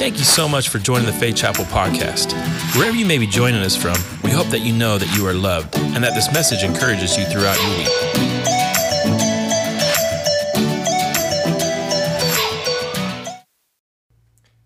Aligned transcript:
Thank 0.00 0.16
you 0.16 0.24
so 0.24 0.48
much 0.48 0.70
for 0.70 0.78
joining 0.78 1.04
the 1.04 1.12
Faith 1.12 1.36
Chapel 1.36 1.66
podcast. 1.66 2.32
Wherever 2.74 2.96
you 2.96 3.04
may 3.04 3.18
be 3.18 3.26
joining 3.26 3.60
us 3.60 3.76
from, 3.76 3.96
we 4.24 4.30
hope 4.30 4.46
that 4.46 4.60
you 4.60 4.72
know 4.72 4.96
that 4.96 5.14
you 5.14 5.26
are 5.26 5.34
loved 5.34 5.76
and 5.76 6.02
that 6.02 6.14
this 6.14 6.32
message 6.32 6.62
encourages 6.62 7.18
you 7.18 7.26
throughout 7.26 7.60
your 7.60 7.76
week. 7.76 7.88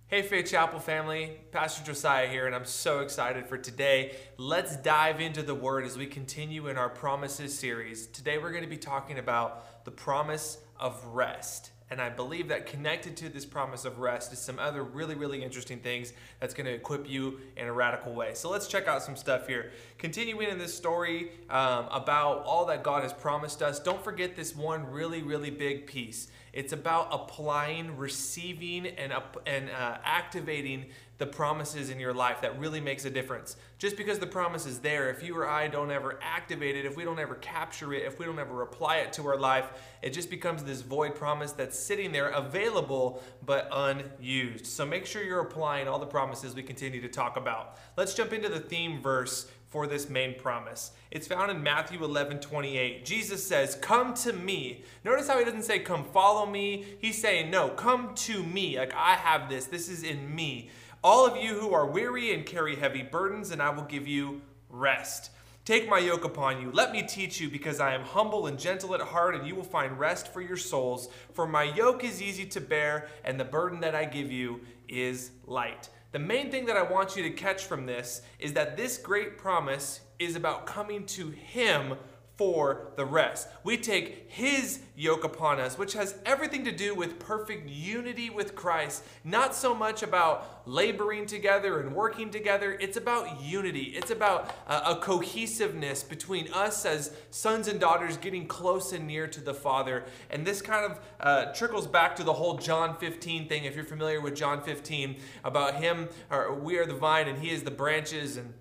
Hey, 0.07 0.23
Faith 0.23 0.53
Chapel 0.53 0.79
family, 0.79 1.33
Pastor 1.51 1.85
Josiah 1.85 2.29
here, 2.29 2.47
and 2.47 2.55
I'm 2.55 2.65
so 2.65 3.01
excited 3.01 3.49
for 3.49 3.59
today. 3.59 4.15
Let's 4.39 4.77
dive 4.77 5.21
into 5.21 5.43
the 5.43 5.57
Word 5.57 5.85
as 5.85 5.99
we 5.99 6.07
continue 6.07 6.69
in 6.69 6.79
our 6.79 6.89
Promises 6.89 7.59
series. 7.59 8.07
Today, 8.07 8.39
we're 8.39 8.53
going 8.53 8.63
to 8.63 8.71
be 8.71 8.77
talking 8.77 9.19
about 9.19 9.85
the 9.85 9.91
promise 9.91 10.59
of 10.79 11.05
rest. 11.07 11.73
And 11.95 12.03
I 12.03 12.09
believe 12.09 12.49
that 12.49 12.67
connected 12.67 13.17
to 13.19 13.29
this 13.29 13.45
promise 13.45 13.85
of 13.85 14.01
rest 14.01 14.33
is 14.33 14.41
some 14.41 14.59
other 14.59 14.83
really, 14.83 15.15
really 15.15 15.45
interesting 15.45 15.79
things 15.79 16.13
that's 16.41 16.53
going 16.53 16.67
to 16.67 16.73
equip 16.73 17.09
you 17.09 17.39
in 17.57 17.69
a 17.69 17.73
radical 17.73 18.13
way. 18.13 18.35
So 18.35 18.51
let's 18.51 18.67
check 18.67 18.89
out 18.89 19.01
some 19.01 19.15
stuff 19.15 19.47
here. 19.47 19.71
Continuing 19.97 20.49
in 20.49 20.59
this 20.59 20.75
story 20.75 21.31
um, 21.49 21.87
about 21.93 22.43
all 22.47 22.67
that 22.67 22.83
God 22.83 23.05
has 23.05 23.13
promised 23.13 23.63
us, 23.63 23.79
don't 23.79 24.03
forget 24.03 24.35
this 24.35 24.57
one 24.57 24.91
really, 24.91 25.23
really 25.23 25.51
big 25.51 25.87
piece. 25.87 26.27
It's 26.53 26.73
about 26.73 27.11
applying, 27.13 27.97
receiving, 27.97 28.89
and, 28.89 29.13
and 29.47 29.71
uh, 29.71 29.99
activating 30.03 30.87
the 31.25 31.31
promises 31.31 31.89
in 31.89 31.99
your 31.99 32.13
life 32.13 32.43
that 32.43 32.59
really 32.59 32.83
makes 32.83 33.07
a 33.07 33.11
difference. 33.11 33.57
Just 33.79 33.97
because 33.97 34.19
the 34.19 34.27
promise 34.27 34.67
is 34.67 34.81
there, 34.81 35.09
if 35.09 35.23
you 35.23 35.35
or 35.35 35.49
I 35.49 35.69
don't 35.69 35.91
ever 35.91 36.19
activate 36.21 36.77
it, 36.77 36.85
if 36.85 36.99
we 36.99 37.05
don't 37.05 37.19
ever 37.19 37.37
capture 37.37 37.95
it, 37.95 38.03
if 38.05 38.19
we 38.19 38.27
don't 38.27 38.39
ever 38.39 38.61
apply 38.61 38.97
it 38.97 39.15
to 39.15 39.27
our 39.27 39.39
life, 39.39 39.71
it 40.03 40.11
just 40.11 40.29
becomes 40.29 40.63
this 40.65 40.83
void 40.83 41.15
promise 41.15 41.53
that's 41.53 41.79
sitting 41.79 42.13
there 42.13 42.29
available 42.29 43.23
but 43.47 43.71
unused. 43.73 44.67
So 44.67 44.85
make 44.85 45.07
sure 45.07 45.23
you're 45.23 45.41
applying 45.41 45.89
all 45.89 45.99
the 45.99 46.05
promises 46.05 46.55
we 46.55 46.63
continue 46.63 47.01
to 47.01 47.09
talk 47.09 47.39
about. 47.39 47.79
Let's 47.97 48.13
jump 48.13 48.35
into 48.35 48.51
the 48.51 48.61
theme 48.61 49.01
verse 49.01 49.51
for 49.75 49.89
this 49.89 50.09
main 50.09 50.39
promise. 50.39 50.93
It's 51.11 51.27
found 51.27 51.51
in 51.51 51.63
Matthew 51.63 52.05
11 52.05 52.39
28. 52.41 53.05
Jesus 53.05 53.45
says, 53.45 53.75
Come 53.75 54.15
to 54.15 54.33
me. 54.33 54.85
Notice 55.05 55.27
how 55.27 55.39
he 55.39 55.45
doesn't 55.45 55.65
say, 55.65 55.81
Come 55.81 56.05
follow 56.05 56.47
me. 56.47 56.85
He's 57.01 57.21
saying, 57.21 57.51
No, 57.51 57.71
come 57.71 58.15
to 58.15 58.45
me. 58.45 58.79
Like 58.79 58.95
I 58.95 59.15
have 59.15 59.49
this. 59.49 59.67
This 59.67 59.89
is 59.89 60.05
in 60.05 60.33
me. 60.33 60.71
All 61.05 61.27
of 61.27 61.37
you 61.37 61.53
who 61.53 61.75
are 61.75 61.85
weary 61.85 62.33
and 62.33 62.47
carry 62.47 62.77
heavy 62.77 63.03
burdens, 63.03 63.51
and 63.51 63.61
I 63.61 63.69
will 63.69 63.83
give 63.83 64.09
you 64.09 64.41
rest. 64.71 65.33
Take 65.67 65.87
my 65.87 65.99
yoke 65.99 66.25
upon 66.25 66.63
you. 66.63 66.71
Let 66.73 66.93
me 66.93 67.03
teach 67.03 67.39
you, 67.39 67.51
because 67.51 67.79
I 67.79 67.93
am 67.93 68.01
humble 68.01 68.47
and 68.47 68.59
gentle 68.59 68.95
at 68.95 69.03
heart, 69.03 69.35
and 69.35 69.47
you 69.47 69.55
will 69.55 69.65
find 69.65 69.99
rest 69.99 70.33
for 70.33 70.41
your 70.41 70.57
souls. 70.57 71.11
For 71.35 71.47
my 71.47 71.65
yoke 71.65 72.05
is 72.05 72.23
easy 72.23 72.47
to 72.47 72.61
bear, 72.63 73.09
and 73.23 73.39
the 73.39 73.45
burden 73.45 73.81
that 73.81 73.95
I 73.95 74.07
give 74.07 74.33
you 74.33 74.63
is 74.89 75.33
light. 75.45 75.91
The 76.13 76.21
main 76.21 76.51
thing 76.51 76.65
that 76.67 76.77
I 76.79 76.91
want 76.91 77.17
you 77.17 77.23
to 77.25 77.31
catch 77.31 77.67
from 77.67 77.85
this 77.85 78.23
is 78.39 78.55
that 78.55 78.79
this 78.79 78.97
great 78.97 79.37
promise 79.37 80.01
is 80.19 80.37
about 80.37 80.65
coming 80.65 81.05
to 81.09 81.29
Him 81.29 81.97
for 82.37 82.93
the 82.97 83.05
rest. 83.05 83.49
We 83.63 83.77
take 83.77 84.31
His 84.31 84.81
yoke 84.97 85.25
upon 85.25 85.61
us, 85.61 85.79
which 85.79 85.93
has 85.93 86.17
everything 86.27 86.65
to 86.65 86.73
do 86.73 86.95
with 86.95 87.19
perfect 87.19 87.69
unity 87.69 88.29
with 88.29 88.55
Christ. 88.57 89.05
Not 89.23 89.55
so 89.55 89.75
much 89.75 90.03
about 90.03 90.63
laboring 90.67 91.27
together 91.27 91.81
and 91.81 91.95
working 91.95 92.31
together, 92.31 92.77
it's 92.81 92.97
about 92.97 93.41
unity. 93.41 93.95
It's 93.97 94.11
about 94.11 94.55
uh, 94.67 94.97
a 94.97 95.01
cohesiveness 95.01 96.03
between 96.03 96.53
us 96.53 96.85
as 96.85 97.13
sons 97.31 97.69
and 97.69 97.79
daughters 97.79 98.17
getting 98.17 98.47
close 98.47 98.93
and 98.93 99.07
near 99.07 99.29
to 99.29 99.41
the 99.41 99.55
Father. 99.55 100.05
And 100.31 100.45
this 100.45 100.61
kind 100.61 100.91
of 100.91 101.01
uh, 101.21 101.53
trickles 101.53 101.87
back 101.87 102.17
to 102.17 102.25
the 102.25 102.33
whole 102.33 102.59
John 102.59 102.97
15 102.97 103.49
thing, 103.49 103.65
if 103.65 103.77
you're 103.77 103.85
familiar 103.85 104.21
with 104.21 104.35
John 104.35 104.61
15, 104.63 105.17
about 105.45 105.77
Him, 105.77 106.09
or 106.31 106.55
we 106.55 106.79
are 106.79 106.87
the 106.87 106.95
vine 106.95 107.29
and 107.29 107.39
He 107.39 107.51
is 107.51 107.63
the 107.63 107.71
branches, 107.71 108.37
and 108.37 108.55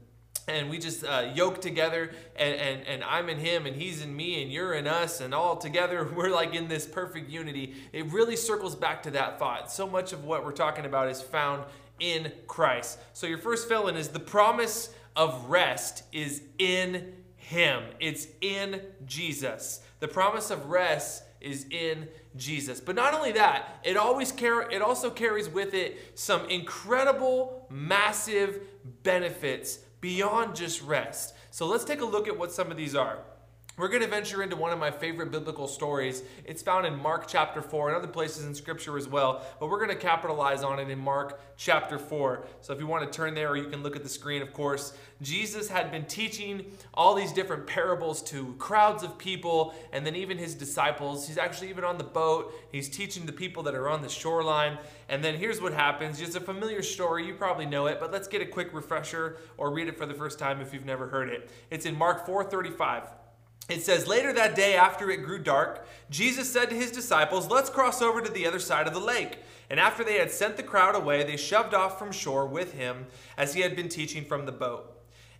and 0.47 0.69
we 0.69 0.77
just 0.77 1.05
uh, 1.05 1.31
yoke 1.33 1.61
together 1.61 2.11
and, 2.35 2.55
and, 2.55 2.87
and 2.87 3.03
i'm 3.03 3.29
in 3.29 3.37
him 3.37 3.65
and 3.65 3.75
he's 3.75 4.01
in 4.01 4.15
me 4.15 4.41
and 4.41 4.51
you're 4.51 4.73
in 4.73 4.87
us 4.87 5.21
and 5.21 5.33
all 5.33 5.55
together 5.55 6.03
we're 6.15 6.29
like 6.29 6.53
in 6.53 6.67
this 6.67 6.85
perfect 6.85 7.29
unity. 7.29 7.75
It 7.91 8.11
really 8.11 8.35
circles 8.35 8.75
back 8.75 9.03
to 9.03 9.11
that 9.11 9.39
thought. 9.39 9.71
So 9.71 9.87
much 9.87 10.13
of 10.13 10.23
what 10.23 10.43
we're 10.43 10.51
talking 10.51 10.85
about 10.85 11.09
is 11.09 11.21
found 11.21 11.63
in 11.99 12.31
christ. 12.47 12.99
So 13.13 13.27
your 13.27 13.37
first 13.37 13.67
fill 13.67 13.87
in 13.87 13.95
is 13.95 14.09
the 14.09 14.19
promise 14.19 14.93
of 15.15 15.49
rest 15.49 16.03
is 16.11 16.41
in 16.57 17.13
him. 17.35 17.83
It's 17.99 18.27
in 18.41 18.81
jesus. 19.05 19.81
The 19.99 20.07
promise 20.07 20.49
of 20.49 20.69
rest 20.69 21.23
is 21.39 21.65
in 21.69 22.07
Jesus. 22.35 22.79
But 22.79 22.95
not 22.95 23.13
only 23.13 23.33
that, 23.33 23.79
it 23.83 23.97
always 23.97 24.31
car- 24.31 24.71
it 24.71 24.81
also 24.81 25.09
carries 25.09 25.49
with 25.49 25.73
it 25.73 26.17
some 26.17 26.49
incredible 26.49 27.67
massive 27.69 28.61
benefits 29.03 29.79
beyond 30.03 30.53
just 30.53 30.81
rest. 30.81 31.33
So 31.49 31.65
let's 31.65 31.85
take 31.85 32.01
a 32.01 32.05
look 32.05 32.27
at 32.27 32.37
what 32.37 32.51
some 32.51 32.69
of 32.69 32.75
these 32.75 32.93
are. 32.93 33.19
We're 33.75 33.87
going 33.87 34.03
to 34.03 34.07
venture 34.07 34.43
into 34.43 34.55
one 34.55 34.71
of 34.71 34.77
my 34.77 34.91
favorite 34.91 35.31
biblical 35.31 35.67
stories. 35.67 36.21
It's 36.45 36.61
found 36.61 36.85
in 36.85 36.95
Mark 36.95 37.27
chapter 37.27 37.59
4 37.59 37.87
and 37.87 37.97
other 37.97 38.07
places 38.07 38.45
in 38.45 38.53
Scripture 38.53 38.99
as 38.99 39.07
well, 39.07 39.43
but 39.59 39.67
we're 39.67 39.83
going 39.83 39.89
to 39.89 39.95
capitalize 39.95 40.61
on 40.61 40.77
it 40.77 40.91
in 40.91 40.99
Mark 40.99 41.41
chapter 41.57 41.97
4. 41.97 42.45
So 42.61 42.71
if 42.71 42.79
you 42.79 42.85
want 42.85 43.11
to 43.11 43.17
turn 43.17 43.33
there, 43.33 43.49
or 43.49 43.57
you 43.57 43.69
can 43.69 43.81
look 43.81 43.95
at 43.95 44.03
the 44.03 44.09
screen, 44.09 44.43
of 44.43 44.53
course. 44.53 44.95
Jesus 45.23 45.69
had 45.69 45.89
been 45.89 46.05
teaching 46.05 46.65
all 46.93 47.15
these 47.15 47.33
different 47.33 47.65
parables 47.65 48.21
to 48.23 48.53
crowds 48.59 49.01
of 49.01 49.17
people 49.17 49.73
and 49.91 50.05
then 50.05 50.15
even 50.15 50.37
his 50.37 50.53
disciples. 50.53 51.27
He's 51.27 51.39
actually 51.39 51.69
even 51.69 51.83
on 51.83 51.97
the 51.97 52.03
boat. 52.03 52.53
He's 52.71 52.89
teaching 52.89 53.25
the 53.25 53.33
people 53.33 53.63
that 53.63 53.73
are 53.73 53.89
on 53.89 54.03
the 54.03 54.09
shoreline. 54.09 54.77
And 55.09 55.23
then 55.23 55.35
here's 55.35 55.59
what 55.59 55.73
happens. 55.73 56.21
It's 56.21 56.35
a 56.35 56.41
familiar 56.41 56.83
story. 56.83 57.25
You 57.25 57.33
probably 57.33 57.65
know 57.65 57.87
it, 57.87 57.99
but 57.99 58.11
let's 58.11 58.27
get 58.27 58.43
a 58.43 58.45
quick 58.45 58.71
refresher 58.71 59.37
or 59.57 59.71
read 59.71 59.87
it 59.87 59.97
for 59.97 60.05
the 60.05 60.13
first 60.13 60.37
time 60.37 60.61
if 60.61 60.75
you've 60.75 60.85
never 60.85 61.07
heard 61.07 61.29
it. 61.29 61.49
It's 61.71 61.87
in 61.87 61.97
Mark 61.97 62.27
4 62.27 62.43
35. 62.43 63.22
It 63.69 63.83
says, 63.83 64.07
Later 64.07 64.33
that 64.33 64.55
day, 64.55 64.75
after 64.75 65.09
it 65.09 65.23
grew 65.23 65.39
dark, 65.39 65.87
Jesus 66.09 66.51
said 66.51 66.69
to 66.69 66.75
his 66.75 66.91
disciples, 66.91 67.49
Let's 67.49 67.69
cross 67.69 68.01
over 68.01 68.21
to 68.21 68.31
the 68.31 68.45
other 68.45 68.59
side 68.59 68.87
of 68.87 68.93
the 68.93 68.99
lake. 68.99 69.39
And 69.69 69.79
after 69.79 70.03
they 70.03 70.17
had 70.17 70.31
sent 70.31 70.57
the 70.57 70.63
crowd 70.63 70.95
away, 70.95 71.23
they 71.23 71.37
shoved 71.37 71.73
off 71.73 71.97
from 71.97 72.11
shore 72.11 72.45
with 72.45 72.73
him 72.73 73.07
as 73.37 73.53
he 73.53 73.61
had 73.61 73.75
been 73.75 73.89
teaching 73.89 74.25
from 74.25 74.45
the 74.45 74.51
boat. 74.51 74.89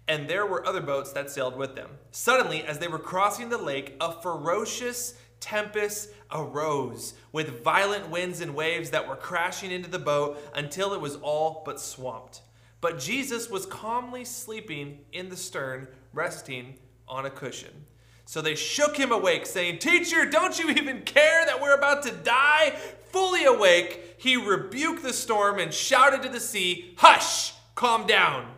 And 0.07 0.28
there 0.28 0.45
were 0.45 0.66
other 0.66 0.81
boats 0.81 1.11
that 1.13 1.29
sailed 1.29 1.56
with 1.56 1.75
them. 1.75 1.89
Suddenly, 2.11 2.63
as 2.63 2.79
they 2.79 2.88
were 2.88 3.00
crossing 3.00 3.50
the 3.50 3.57
lake, 3.57 3.95
a 4.01 4.11
ferocious 4.22 5.16
tempest 5.40 6.09
arose 6.31 7.13
with 7.34 7.63
violent 7.63 8.09
winds 8.09 8.40
and 8.40 8.55
waves 8.55 8.90
that 8.91 9.07
were 9.07 9.16
crashing 9.16 9.72
into 9.72 9.90
the 9.90 10.00
boat 10.00 10.38
until 10.55 10.94
it 10.94 11.01
was 11.01 11.17
all 11.17 11.61
but 11.66 11.79
swamped. 11.79 12.41
But 12.81 13.00
Jesus 13.00 13.50
was 13.50 13.66
calmly 13.66 14.25
sleeping 14.25 15.00
in 15.11 15.29
the 15.29 15.38
stern, 15.38 15.88
resting 16.13 16.75
on 17.07 17.25
a 17.25 17.29
cushion. 17.29 17.85
So 18.25 18.41
they 18.41 18.56
shook 18.56 18.97
him 18.97 19.11
awake, 19.11 19.45
saying, 19.45 19.79
Teacher, 19.79 20.25
don't 20.25 20.57
you 20.57 20.69
even 20.69 21.01
care 21.01 21.45
that 21.45 21.61
we're 21.61 21.75
about 21.75 22.03
to 22.03 22.11
die? 22.11 22.72
Fully 23.11 23.44
awake, 23.44 24.16
he 24.17 24.38
rebuked 24.38 25.03
the 25.03 25.13
storm 25.13 25.59
and 25.59 25.73
shouted 25.73 26.23
to 26.23 26.29
the 26.29 26.39
sea, 26.39 26.94
Hush, 26.97 27.53
calm 27.75 28.07
down. 28.07 28.51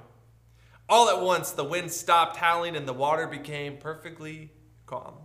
All 0.87 1.09
at 1.09 1.21
once, 1.21 1.51
the 1.51 1.63
wind 1.63 1.91
stopped 1.91 2.37
howling 2.37 2.75
and 2.75 2.87
the 2.87 2.93
water 2.93 3.27
became 3.27 3.77
perfectly 3.77 4.51
calm. 4.85 5.15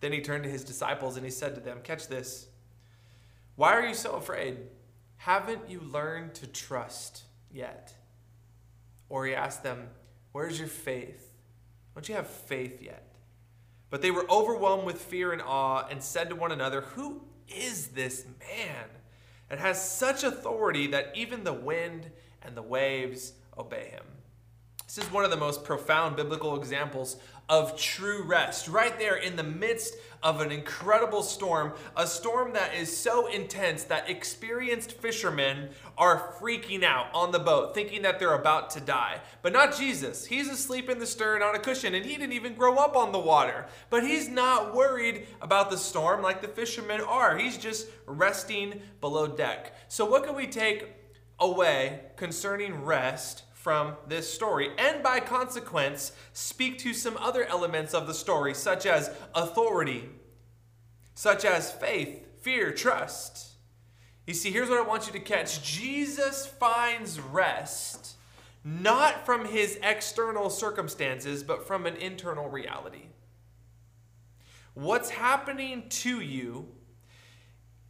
Then 0.00 0.12
he 0.12 0.20
turned 0.20 0.44
to 0.44 0.50
his 0.50 0.64
disciples 0.64 1.16
and 1.16 1.24
he 1.24 1.30
said 1.30 1.54
to 1.54 1.60
them, 1.60 1.78
Catch 1.82 2.08
this. 2.08 2.48
Why 3.56 3.72
are 3.72 3.86
you 3.86 3.94
so 3.94 4.12
afraid? 4.12 4.58
Haven't 5.16 5.70
you 5.70 5.80
learned 5.80 6.34
to 6.34 6.46
trust 6.46 7.22
yet? 7.50 7.94
Or 9.08 9.24
he 9.24 9.34
asked 9.34 9.62
them, 9.62 9.88
Where's 10.32 10.58
your 10.58 10.68
faith? 10.68 11.32
Don't 11.94 12.08
you 12.08 12.14
have 12.14 12.26
faith 12.26 12.82
yet? 12.82 13.11
But 13.92 14.00
they 14.00 14.10
were 14.10 14.24
overwhelmed 14.30 14.86
with 14.86 15.02
fear 15.02 15.32
and 15.32 15.42
awe 15.42 15.86
and 15.86 16.02
said 16.02 16.30
to 16.30 16.34
one 16.34 16.50
another, 16.50 16.80
Who 16.80 17.20
is 17.46 17.88
this 17.88 18.24
man 18.40 18.86
that 19.50 19.58
has 19.58 19.86
such 19.86 20.24
authority 20.24 20.86
that 20.86 21.12
even 21.14 21.44
the 21.44 21.52
wind 21.52 22.10
and 22.40 22.56
the 22.56 22.62
waves 22.62 23.34
obey 23.58 23.90
him? 23.90 24.04
This 24.94 25.06
is 25.06 25.10
one 25.10 25.24
of 25.24 25.30
the 25.30 25.38
most 25.38 25.64
profound 25.64 26.16
biblical 26.16 26.54
examples 26.54 27.16
of 27.48 27.78
true 27.78 28.24
rest, 28.24 28.68
right 28.68 28.98
there 28.98 29.16
in 29.16 29.36
the 29.36 29.42
midst 29.42 29.94
of 30.22 30.42
an 30.42 30.52
incredible 30.52 31.22
storm, 31.22 31.72
a 31.96 32.06
storm 32.06 32.52
that 32.52 32.74
is 32.74 32.94
so 32.94 33.26
intense 33.26 33.84
that 33.84 34.10
experienced 34.10 34.92
fishermen 34.92 35.70
are 35.96 36.34
freaking 36.38 36.84
out 36.84 37.06
on 37.14 37.32
the 37.32 37.38
boat, 37.38 37.74
thinking 37.74 38.02
that 38.02 38.18
they're 38.18 38.34
about 38.34 38.68
to 38.72 38.80
die. 38.82 39.22
But 39.40 39.54
not 39.54 39.74
Jesus. 39.74 40.26
He's 40.26 40.50
asleep 40.50 40.90
in 40.90 40.98
the 40.98 41.06
stern 41.06 41.42
on 41.42 41.54
a 41.54 41.58
cushion, 41.58 41.94
and 41.94 42.04
he 42.04 42.16
didn't 42.18 42.34
even 42.34 42.52
grow 42.52 42.76
up 42.76 42.94
on 42.94 43.12
the 43.12 43.18
water. 43.18 43.64
But 43.88 44.04
he's 44.04 44.28
not 44.28 44.74
worried 44.74 45.26
about 45.40 45.70
the 45.70 45.78
storm 45.78 46.20
like 46.20 46.42
the 46.42 46.48
fishermen 46.48 47.00
are. 47.00 47.38
He's 47.38 47.56
just 47.56 47.88
resting 48.04 48.82
below 49.00 49.26
deck. 49.26 49.74
So, 49.88 50.04
what 50.04 50.24
can 50.24 50.34
we 50.34 50.48
take 50.48 50.84
away 51.40 52.00
concerning 52.16 52.84
rest? 52.84 53.44
From 53.62 53.94
this 54.08 54.32
story, 54.32 54.70
and 54.76 55.04
by 55.04 55.20
consequence, 55.20 56.10
speak 56.32 56.78
to 56.78 56.92
some 56.92 57.16
other 57.18 57.44
elements 57.44 57.94
of 57.94 58.08
the 58.08 58.14
story, 58.14 58.54
such 58.54 58.86
as 58.86 59.08
authority, 59.36 60.08
such 61.14 61.44
as 61.44 61.70
faith, 61.70 62.26
fear, 62.40 62.72
trust. 62.72 63.52
You 64.26 64.34
see, 64.34 64.50
here's 64.50 64.68
what 64.68 64.78
I 64.78 64.82
want 64.82 65.06
you 65.06 65.12
to 65.12 65.20
catch 65.20 65.62
Jesus 65.62 66.44
finds 66.44 67.20
rest 67.20 68.16
not 68.64 69.26
from 69.26 69.44
his 69.44 69.78
external 69.82 70.48
circumstances, 70.48 71.42
but 71.42 71.66
from 71.66 71.86
an 71.86 71.96
internal 71.96 72.48
reality. 72.48 73.06
What's 74.74 75.10
happening 75.10 75.88
to 75.88 76.20
you, 76.20 76.68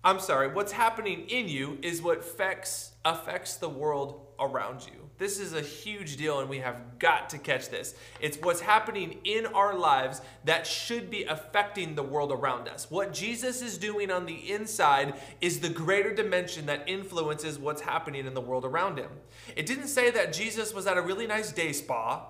I'm 0.03 0.19
sorry, 0.19 0.49
what's 0.49 0.73
happening 0.73 1.29
in 1.29 1.49
you 1.49 1.79
is 1.83 2.01
what 2.03 2.21
affects, 2.21 2.93
affects 3.05 3.57
the 3.57 3.69
world 3.69 4.31
around 4.43 4.87
you. 4.87 5.03
This 5.19 5.39
is 5.39 5.53
a 5.55 5.61
huge 5.61 6.17
deal, 6.17 6.41
and 6.41 6.50
we 6.50 6.59
have 6.59 6.99
got 6.99 7.31
to 7.31 7.39
catch 7.39 7.69
this. 7.69 7.94
It's 8.21 8.39
what's 8.39 8.61
happening 8.61 9.19
in 9.23 9.47
our 9.47 9.79
lives 9.79 10.21
that 10.44 10.67
should 10.67 11.11
be 11.11 11.25
affecting 11.25 11.94
the 11.94 12.03
world 12.03 12.33
around 12.33 12.67
us. 12.67 12.91
What 12.91 13.12
Jesus 13.12 13.62
is 13.62 13.79
doing 13.79 14.11
on 14.11 14.27
the 14.27 14.50
inside 14.50 15.15
is 15.41 15.61
the 15.61 15.69
greater 15.69 16.12
dimension 16.12 16.67
that 16.67 16.89
influences 16.89 17.59
what's 17.59 17.83
happening 17.83 18.27
in 18.27 18.35
the 18.35 18.41
world 18.41 18.65
around 18.65 18.99
him. 18.99 19.11
It 19.55 19.67
didn't 19.67 19.89
say 19.89 20.11
that 20.11 20.33
Jesus 20.33 20.75
was 20.75 20.87
at 20.89 20.97
a 20.97 21.03
really 21.03 21.29
nice 21.29 21.53
day 21.53 21.73
spa 21.73 22.27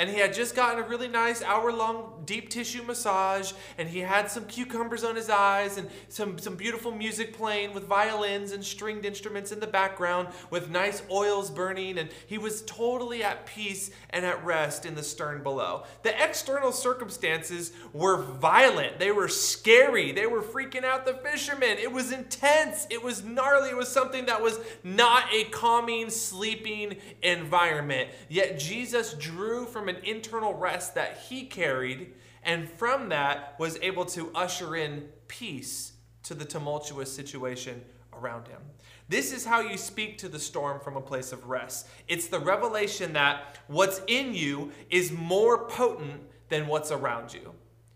and 0.00 0.08
he 0.08 0.16
had 0.16 0.32
just 0.32 0.56
gotten 0.56 0.82
a 0.82 0.88
really 0.88 1.08
nice 1.08 1.42
hour 1.42 1.70
long 1.70 2.22
deep 2.24 2.48
tissue 2.48 2.82
massage 2.82 3.52
and 3.76 3.86
he 3.86 3.98
had 3.98 4.30
some 4.30 4.46
cucumbers 4.46 5.04
on 5.04 5.14
his 5.14 5.28
eyes 5.28 5.76
and 5.76 5.90
some, 6.08 6.38
some 6.38 6.56
beautiful 6.56 6.90
music 6.90 7.36
playing 7.36 7.74
with 7.74 7.84
violins 7.84 8.52
and 8.52 8.64
stringed 8.64 9.04
instruments 9.04 9.52
in 9.52 9.60
the 9.60 9.66
background 9.66 10.28
with 10.48 10.70
nice 10.70 11.02
oils 11.10 11.50
burning 11.50 11.98
and 11.98 12.08
he 12.26 12.38
was 12.38 12.62
totally 12.62 13.22
at 13.22 13.44
peace 13.44 13.90
and 14.08 14.24
at 14.24 14.42
rest 14.42 14.86
in 14.86 14.94
the 14.94 15.02
stern 15.02 15.42
below. 15.42 15.82
The 16.02 16.14
external 16.24 16.72
circumstances 16.72 17.72
were 17.92 18.22
violent. 18.22 18.98
They 18.98 19.12
were 19.12 19.28
scary. 19.28 20.12
They 20.12 20.26
were 20.26 20.40
freaking 20.40 20.84
out 20.84 21.04
the 21.04 21.12
fishermen. 21.12 21.76
It 21.76 21.92
was 21.92 22.10
intense. 22.10 22.86
It 22.88 23.02
was 23.02 23.22
gnarly. 23.22 23.68
It 23.68 23.76
was 23.76 23.88
something 23.88 24.24
that 24.26 24.40
was 24.40 24.60
not 24.82 25.24
a 25.30 25.44
calming 25.44 26.08
sleeping 26.08 26.96
environment. 27.22 28.08
Yet 28.30 28.58
jesus 28.58 29.12
drew 29.12 29.66
from 29.66 29.89
an 29.90 29.96
internal 30.04 30.54
rest 30.54 30.94
that 30.94 31.18
he 31.28 31.44
carried, 31.44 32.14
and 32.42 32.68
from 32.68 33.10
that 33.10 33.56
was 33.58 33.76
able 33.82 34.06
to 34.06 34.30
usher 34.34 34.76
in 34.76 35.08
peace 35.28 35.92
to 36.22 36.34
the 36.34 36.44
tumultuous 36.44 37.12
situation 37.12 37.82
around 38.14 38.48
him. 38.48 38.60
This 39.08 39.32
is 39.32 39.44
how 39.44 39.60
you 39.60 39.76
speak 39.76 40.18
to 40.18 40.28
the 40.28 40.38
storm 40.38 40.80
from 40.80 40.96
a 40.96 41.00
place 41.00 41.32
of 41.32 41.48
rest. 41.48 41.88
It's 42.06 42.28
the 42.28 42.38
revelation 42.38 43.12
that 43.14 43.58
what's 43.66 44.00
in 44.06 44.34
you 44.34 44.70
is 44.88 45.10
more 45.10 45.66
potent 45.66 46.22
than 46.48 46.68
what's 46.68 46.92
around 46.92 47.34
you. 47.34 47.52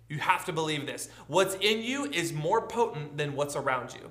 You 0.09 0.19
have 0.19 0.45
to 0.47 0.53
believe 0.53 0.87
this. 0.87 1.09
What's 1.29 1.55
in 1.55 1.83
you 1.83 2.07
is 2.07 2.33
more 2.33 2.67
potent 2.67 3.17
than 3.17 3.37
what's 3.37 3.57
around 3.57 3.95
you. 3.95 4.11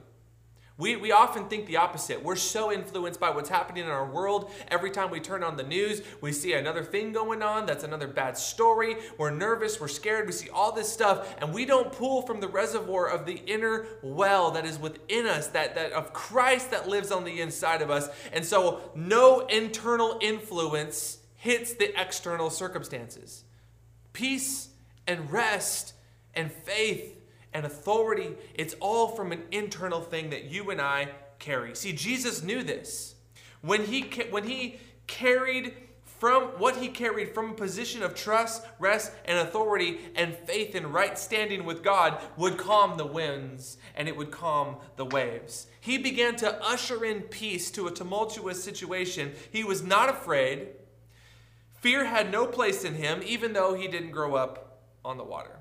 We, 0.75 0.95
we 0.95 1.11
often 1.11 1.47
think 1.49 1.67
the 1.67 1.77
opposite. 1.77 2.23
We're 2.23 2.35
so 2.35 2.71
influenced 2.71 3.19
by 3.19 3.29
what's 3.29 3.49
happening 3.49 3.83
in 3.83 3.91
our 3.91 4.09
world. 4.09 4.51
Every 4.69 4.89
time 4.89 5.11
we 5.11 5.19
turn 5.19 5.43
on 5.43 5.55
the 5.55 5.63
news, 5.63 6.01
we 6.19 6.31
see 6.31 6.53
another 6.53 6.83
thing 6.83 7.11
going 7.11 7.43
on. 7.43 7.67
That's 7.67 7.83
another 7.83 8.07
bad 8.07 8.39
story. 8.39 8.95
We're 9.19 9.29
nervous. 9.29 9.79
We're 9.79 9.87
scared. 9.87 10.25
We 10.25 10.31
see 10.31 10.49
all 10.49 10.71
this 10.71 10.91
stuff, 10.91 11.35
and 11.39 11.53
we 11.53 11.65
don't 11.65 11.91
pull 11.91 12.23
from 12.23 12.39
the 12.39 12.47
reservoir 12.47 13.07
of 13.07 13.27
the 13.27 13.35
inner 13.45 13.85
well 14.01 14.49
that 14.51 14.65
is 14.65 14.79
within 14.79 15.27
us, 15.27 15.47
that, 15.49 15.75
that 15.75 15.91
of 15.91 16.11
Christ 16.11 16.71
that 16.71 16.89
lives 16.89 17.11
on 17.11 17.23
the 17.23 17.39
inside 17.39 17.83
of 17.83 17.91
us. 17.91 18.09
And 18.31 18.43
so, 18.43 18.81
no 18.95 19.41
internal 19.41 20.17
influence 20.21 21.19
hits 21.35 21.73
the 21.73 21.99
external 22.01 22.49
circumstances. 22.49 23.43
Peace 24.11 24.69
and 25.05 25.31
rest 25.31 25.93
and 26.33 26.51
faith 26.51 27.22
and 27.53 27.65
authority, 27.65 28.31
it's 28.53 28.75
all 28.79 29.09
from 29.09 29.31
an 29.31 29.43
internal 29.51 30.01
thing 30.01 30.29
that 30.31 30.45
you 30.45 30.71
and 30.71 30.81
I 30.81 31.09
carry. 31.39 31.75
See, 31.75 31.93
Jesus 31.93 32.43
knew 32.43 32.63
this. 32.63 33.15
When 33.61 33.85
he, 33.85 34.01
when 34.29 34.43
he 34.43 34.77
carried 35.07 35.73
from 36.23 36.43
what 36.57 36.77
he 36.77 36.87
carried 36.87 37.33
from 37.33 37.49
a 37.49 37.53
position 37.53 38.01
of 38.01 38.15
trust, 38.15 38.63
rest, 38.79 39.11
and 39.25 39.39
authority 39.39 39.99
and 40.15 40.33
faith 40.33 40.73
and 40.73 40.93
right 40.93 41.19
standing 41.19 41.65
with 41.65 41.83
God 41.83 42.17
would 42.37 42.57
calm 42.57 42.95
the 42.95 43.05
winds 43.05 43.77
and 43.93 44.07
it 44.07 44.15
would 44.15 44.31
calm 44.31 44.77
the 44.95 45.03
waves. 45.03 45.67
He 45.81 45.97
began 45.97 46.37
to 46.37 46.63
usher 46.63 47.03
in 47.03 47.23
peace 47.23 47.69
to 47.71 47.87
a 47.87 47.91
tumultuous 47.91 48.63
situation. 48.63 49.33
He 49.51 49.65
was 49.65 49.83
not 49.83 50.07
afraid. 50.07 50.69
Fear 51.81 52.05
had 52.05 52.31
no 52.31 52.45
place 52.45 52.85
in 52.85 52.93
him, 52.93 53.21
even 53.25 53.51
though 53.51 53.73
he 53.73 53.89
didn't 53.89 54.11
grow 54.11 54.35
up 54.35 54.79
on 55.03 55.17
the 55.17 55.25
water. 55.25 55.59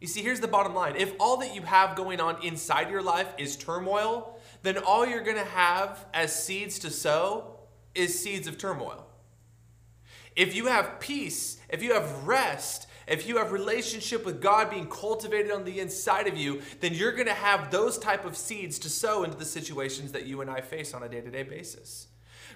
You 0.00 0.06
see, 0.06 0.22
here's 0.22 0.40
the 0.40 0.48
bottom 0.48 0.74
line. 0.74 0.94
If 0.96 1.12
all 1.18 1.38
that 1.38 1.54
you 1.54 1.62
have 1.62 1.96
going 1.96 2.20
on 2.20 2.42
inside 2.44 2.90
your 2.90 3.02
life 3.02 3.32
is 3.36 3.56
turmoil, 3.56 4.38
then 4.62 4.78
all 4.78 5.06
you're 5.06 5.24
going 5.24 5.36
to 5.36 5.44
have 5.44 6.06
as 6.14 6.44
seeds 6.44 6.78
to 6.80 6.90
sow 6.90 7.58
is 7.94 8.18
seeds 8.18 8.46
of 8.46 8.58
turmoil. 8.58 9.06
If 10.36 10.54
you 10.54 10.66
have 10.66 11.00
peace, 11.00 11.58
if 11.68 11.82
you 11.82 11.94
have 11.94 12.26
rest, 12.26 12.86
if 13.08 13.26
you 13.26 13.38
have 13.38 13.50
relationship 13.50 14.24
with 14.24 14.40
God 14.40 14.70
being 14.70 14.86
cultivated 14.86 15.50
on 15.50 15.64
the 15.64 15.80
inside 15.80 16.28
of 16.28 16.36
you, 16.36 16.60
then 16.80 16.92
you're 16.92 17.12
going 17.12 17.26
to 17.26 17.34
have 17.34 17.70
those 17.70 17.98
type 17.98 18.24
of 18.24 18.36
seeds 18.36 18.78
to 18.80 18.90
sow 18.90 19.24
into 19.24 19.36
the 19.36 19.44
situations 19.44 20.12
that 20.12 20.26
you 20.26 20.42
and 20.42 20.50
I 20.50 20.60
face 20.60 20.92
on 20.92 21.02
a 21.02 21.08
day-to-day 21.08 21.44
basis. 21.44 22.07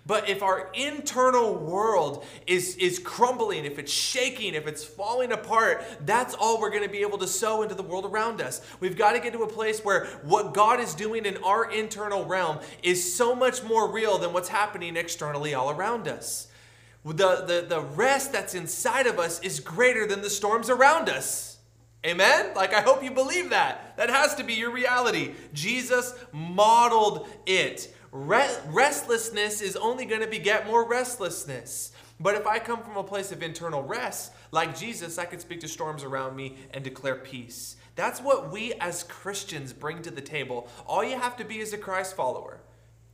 But 0.04 0.28
if 0.28 0.42
our 0.42 0.68
internal 0.74 1.54
world 1.54 2.24
is, 2.46 2.74
is 2.76 2.98
crumbling, 2.98 3.64
if 3.64 3.78
it's 3.78 3.92
shaking, 3.92 4.54
if 4.54 4.66
it's 4.66 4.82
falling 4.82 5.30
apart, 5.30 5.84
that's 6.04 6.34
all 6.34 6.60
we're 6.60 6.70
going 6.70 6.82
to 6.82 6.88
be 6.88 7.02
able 7.02 7.18
to 7.18 7.28
sow 7.28 7.62
into 7.62 7.76
the 7.76 7.84
world 7.84 8.04
around 8.04 8.40
us. 8.40 8.60
We've 8.80 8.96
got 8.96 9.12
to 9.12 9.20
get 9.20 9.32
to 9.34 9.44
a 9.44 9.48
place 9.48 9.84
where 9.84 10.06
what 10.22 10.54
God 10.54 10.80
is 10.80 10.94
doing 10.94 11.24
in 11.24 11.36
our 11.44 11.70
internal 11.70 12.24
realm 12.24 12.58
is 12.82 13.14
so 13.14 13.36
much 13.36 13.62
more 13.62 13.92
real 13.92 14.18
than 14.18 14.32
what's 14.32 14.48
happening 14.48 14.96
externally 14.96 15.54
all 15.54 15.70
around 15.70 16.08
us. 16.08 16.48
The, 17.04 17.12
the, 17.14 17.66
the 17.68 17.80
rest 17.80 18.32
that's 18.32 18.54
inside 18.54 19.06
of 19.06 19.20
us 19.20 19.40
is 19.40 19.60
greater 19.60 20.06
than 20.06 20.20
the 20.20 20.30
storms 20.30 20.68
around 20.68 21.08
us. 21.08 21.58
Amen? 22.04 22.52
Like, 22.56 22.74
I 22.74 22.80
hope 22.80 23.04
you 23.04 23.12
believe 23.12 23.50
that. 23.50 23.96
That 23.96 24.10
has 24.10 24.34
to 24.36 24.42
be 24.42 24.54
your 24.54 24.72
reality. 24.72 25.34
Jesus 25.52 26.12
modeled 26.32 27.28
it. 27.46 27.94
Restlessness 28.12 29.60
is 29.62 29.74
only 29.76 30.04
going 30.04 30.20
to 30.20 30.26
beget 30.26 30.66
more 30.66 30.86
restlessness. 30.86 31.92
But 32.20 32.34
if 32.34 32.46
I 32.46 32.58
come 32.58 32.82
from 32.82 32.96
a 32.96 33.02
place 33.02 33.32
of 33.32 33.42
internal 33.42 33.82
rest, 33.82 34.32
like 34.52 34.78
Jesus, 34.78 35.18
I 35.18 35.24
can 35.24 35.40
speak 35.40 35.60
to 35.60 35.68
storms 35.68 36.04
around 36.04 36.36
me 36.36 36.56
and 36.72 36.84
declare 36.84 37.16
peace. 37.16 37.76
That's 37.96 38.20
what 38.20 38.52
we 38.52 38.74
as 38.74 39.02
Christians 39.02 39.72
bring 39.72 40.02
to 40.02 40.10
the 40.10 40.20
table. 40.20 40.68
All 40.86 41.02
you 41.02 41.18
have 41.18 41.36
to 41.38 41.44
be 41.44 41.58
is 41.58 41.72
a 41.72 41.78
Christ 41.78 42.14
follower. 42.14 42.60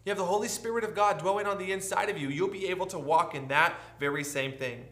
You 0.05 0.11
have 0.11 0.19
the 0.19 0.25
Holy 0.25 0.49
Spirit 0.49 0.85
of 0.85 0.95
God 0.95 1.19
dwelling 1.19 1.47
on 1.47 1.59
the 1.59 1.73
inside 1.73 2.09
of 2.09 2.19
you. 2.19 2.29
You'll 2.29 2.49
be 2.49 2.69
able 2.69 2.87
to 2.87 2.99
walk 2.99 3.35
in 3.35 3.49
that 3.49 3.75
very 3.99 4.25
same 4.25 4.53
thing. 4.53 4.85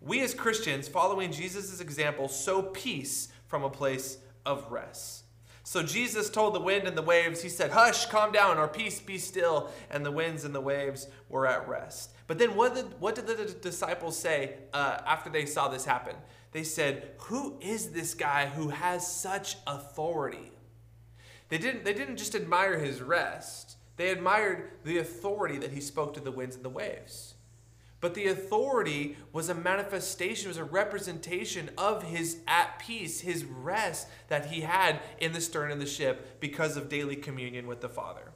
We 0.00 0.22
as 0.22 0.34
Christians, 0.34 0.88
following 0.88 1.30
Jesus' 1.30 1.80
example, 1.80 2.28
sow 2.28 2.62
peace 2.62 3.28
from 3.46 3.64
a 3.64 3.70
place 3.70 4.18
of 4.44 4.70
rest. 4.70 5.21
So 5.64 5.82
Jesus 5.82 6.28
told 6.28 6.54
the 6.54 6.60
wind 6.60 6.88
and 6.88 6.96
the 6.96 7.02
waves, 7.02 7.42
He 7.42 7.48
said, 7.48 7.70
Hush, 7.70 8.06
calm 8.06 8.32
down, 8.32 8.58
or 8.58 8.68
peace, 8.68 9.00
be 9.00 9.18
still. 9.18 9.70
And 9.90 10.04
the 10.04 10.10
winds 10.10 10.44
and 10.44 10.54
the 10.54 10.60
waves 10.60 11.06
were 11.28 11.46
at 11.46 11.68
rest. 11.68 12.10
But 12.26 12.38
then 12.38 12.56
what 12.56 12.74
did, 12.74 12.86
what 13.00 13.14
did 13.14 13.26
the 13.26 13.54
disciples 13.60 14.18
say 14.18 14.54
uh, 14.72 14.98
after 15.06 15.30
they 15.30 15.46
saw 15.46 15.68
this 15.68 15.84
happen? 15.84 16.16
They 16.52 16.64
said, 16.64 17.10
Who 17.22 17.58
is 17.60 17.90
this 17.90 18.14
guy 18.14 18.46
who 18.46 18.68
has 18.68 19.06
such 19.06 19.56
authority? 19.66 20.52
They 21.48 21.58
didn't, 21.58 21.84
they 21.84 21.94
didn't 21.94 22.16
just 22.16 22.34
admire 22.34 22.78
his 22.78 23.02
rest, 23.02 23.76
they 23.96 24.10
admired 24.10 24.70
the 24.84 24.98
authority 24.98 25.58
that 25.58 25.72
he 25.72 25.80
spoke 25.80 26.14
to 26.14 26.20
the 26.20 26.32
winds 26.32 26.56
and 26.56 26.64
the 26.64 26.70
waves. 26.70 27.34
But 28.02 28.14
the 28.14 28.26
authority 28.26 29.16
was 29.32 29.48
a 29.48 29.54
manifestation, 29.54 30.48
was 30.48 30.56
a 30.56 30.64
representation 30.64 31.70
of 31.78 32.02
his 32.02 32.38
at 32.48 32.80
peace, 32.80 33.20
his 33.20 33.44
rest 33.44 34.08
that 34.26 34.46
he 34.46 34.62
had 34.62 34.98
in 35.20 35.32
the 35.32 35.40
stern 35.40 35.70
of 35.70 35.78
the 35.78 35.86
ship 35.86 36.40
because 36.40 36.76
of 36.76 36.88
daily 36.88 37.14
communion 37.14 37.68
with 37.68 37.80
the 37.80 37.88
Father. 37.88 38.32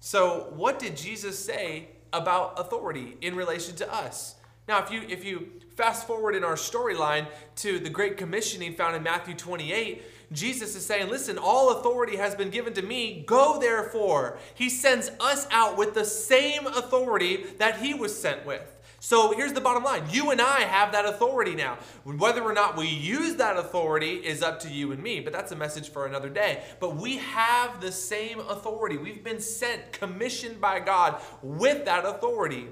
So, 0.00 0.52
what 0.56 0.80
did 0.80 0.96
Jesus 0.96 1.38
say 1.38 1.90
about 2.12 2.58
authority 2.58 3.16
in 3.20 3.36
relation 3.36 3.76
to 3.76 3.94
us? 3.94 4.34
Now, 4.66 4.82
if 4.82 4.90
you 4.90 5.02
if 5.08 5.24
you 5.24 5.52
fast 5.76 6.08
forward 6.08 6.34
in 6.34 6.42
our 6.42 6.56
storyline 6.56 7.28
to 7.56 7.78
the 7.78 7.90
great 7.90 8.16
commissioning 8.16 8.74
found 8.74 8.96
in 8.96 9.04
Matthew 9.04 9.36
28, 9.36 10.02
Jesus 10.32 10.74
is 10.74 10.84
saying, 10.84 11.10
Listen, 11.10 11.38
all 11.38 11.78
authority 11.78 12.16
has 12.16 12.34
been 12.34 12.50
given 12.50 12.74
to 12.74 12.82
me. 12.82 13.22
Go 13.24 13.60
therefore. 13.60 14.38
He 14.54 14.68
sends 14.68 15.12
us 15.20 15.46
out 15.52 15.78
with 15.78 15.94
the 15.94 16.04
same 16.04 16.66
authority 16.66 17.44
that 17.58 17.78
he 17.78 17.94
was 17.94 18.20
sent 18.20 18.44
with. 18.44 18.72
So 19.06 19.30
here's 19.30 19.52
the 19.52 19.60
bottom 19.60 19.84
line 19.84 20.02
you 20.10 20.32
and 20.32 20.40
I 20.40 20.62
have 20.62 20.90
that 20.90 21.04
authority 21.04 21.54
now. 21.54 21.78
Whether 22.02 22.42
or 22.42 22.52
not 22.52 22.76
we 22.76 22.88
use 22.88 23.36
that 23.36 23.56
authority 23.56 24.14
is 24.14 24.42
up 24.42 24.58
to 24.62 24.68
you 24.68 24.90
and 24.90 25.00
me, 25.00 25.20
but 25.20 25.32
that's 25.32 25.52
a 25.52 25.56
message 25.56 25.90
for 25.90 26.06
another 26.06 26.28
day. 26.28 26.64
But 26.80 26.96
we 26.96 27.18
have 27.18 27.80
the 27.80 27.92
same 27.92 28.40
authority. 28.40 28.96
We've 28.96 29.22
been 29.22 29.38
sent, 29.38 29.92
commissioned 29.92 30.60
by 30.60 30.80
God 30.80 31.20
with 31.40 31.84
that 31.84 32.04
authority. 32.04 32.66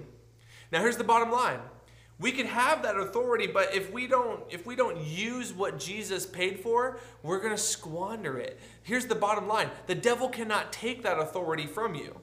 Now 0.73 0.81
here's 0.81 0.97
the 0.97 1.05
bottom 1.05 1.31
line 1.31 1.61
We 2.19 2.33
can 2.33 2.47
have 2.47 2.83
that 2.83 2.97
authority, 2.97 3.47
but 3.47 3.73
if 3.73 3.93
we 3.93 4.09
don't 4.09 4.43
if 4.51 4.67
we 4.67 4.75
don't 4.75 5.01
use 5.07 5.53
what 5.53 5.79
Jesus 5.79 6.27
paid 6.27 6.59
for, 6.59 6.99
we're 7.23 7.39
going 7.39 7.55
to 7.55 7.63
squander 7.63 8.39
it. 8.39 8.59
Here's 8.83 9.07
the 9.07 9.15
bottom 9.15 9.47
line. 9.47 9.71
The 9.87 9.95
devil 9.95 10.29
cannot 10.29 10.73
take 10.73 11.05
that 11.05 11.17
authority 11.17 11.69
from 11.69 11.95
you. 11.95 12.19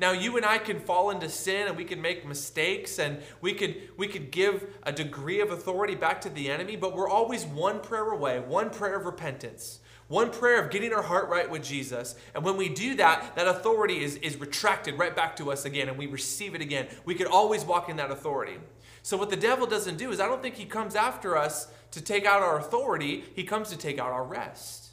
Now 0.00 0.12
you 0.12 0.36
and 0.36 0.44
I 0.44 0.58
can 0.58 0.80
fall 0.80 1.10
into 1.10 1.28
sin 1.28 1.68
and 1.68 1.76
we 1.76 1.84
can 1.84 2.02
make 2.02 2.26
mistakes 2.26 2.98
and 2.98 3.22
we 3.40 3.54
could 3.54 3.76
we 3.96 4.08
could 4.08 4.30
give 4.30 4.66
a 4.82 4.92
degree 4.92 5.40
of 5.40 5.50
authority 5.50 5.94
back 5.94 6.20
to 6.22 6.28
the 6.28 6.50
enemy, 6.50 6.76
but 6.76 6.96
we're 6.96 7.08
always 7.08 7.44
one 7.44 7.80
prayer 7.80 8.10
away, 8.10 8.40
one 8.40 8.70
prayer 8.70 8.96
of 8.96 9.06
repentance. 9.06 9.80
One 10.08 10.30
prayer 10.30 10.62
of 10.62 10.70
getting 10.70 10.92
our 10.92 11.02
heart 11.02 11.30
right 11.30 11.50
with 11.50 11.64
Jesus. 11.64 12.14
And 12.34 12.44
when 12.44 12.58
we 12.58 12.68
do 12.68 12.94
that, 12.96 13.34
that 13.36 13.48
authority 13.48 14.04
is, 14.04 14.16
is 14.16 14.36
retracted 14.36 14.98
right 14.98 15.16
back 15.16 15.34
to 15.36 15.50
us 15.50 15.64
again 15.64 15.88
and 15.88 15.96
we 15.96 16.06
receive 16.06 16.54
it 16.54 16.60
again. 16.60 16.88
We 17.06 17.14
could 17.14 17.26
always 17.26 17.64
walk 17.64 17.88
in 17.88 17.96
that 17.96 18.10
authority. 18.10 18.58
So, 19.02 19.16
what 19.16 19.30
the 19.30 19.36
devil 19.36 19.66
doesn't 19.66 19.96
do 19.96 20.10
is, 20.10 20.20
I 20.20 20.26
don't 20.26 20.42
think 20.42 20.56
he 20.56 20.66
comes 20.66 20.94
after 20.94 21.36
us 21.36 21.68
to 21.92 22.00
take 22.00 22.26
out 22.26 22.42
our 22.42 22.58
authority, 22.58 23.24
he 23.34 23.44
comes 23.44 23.70
to 23.70 23.78
take 23.78 23.98
out 23.98 24.10
our 24.10 24.24
rest. 24.24 24.88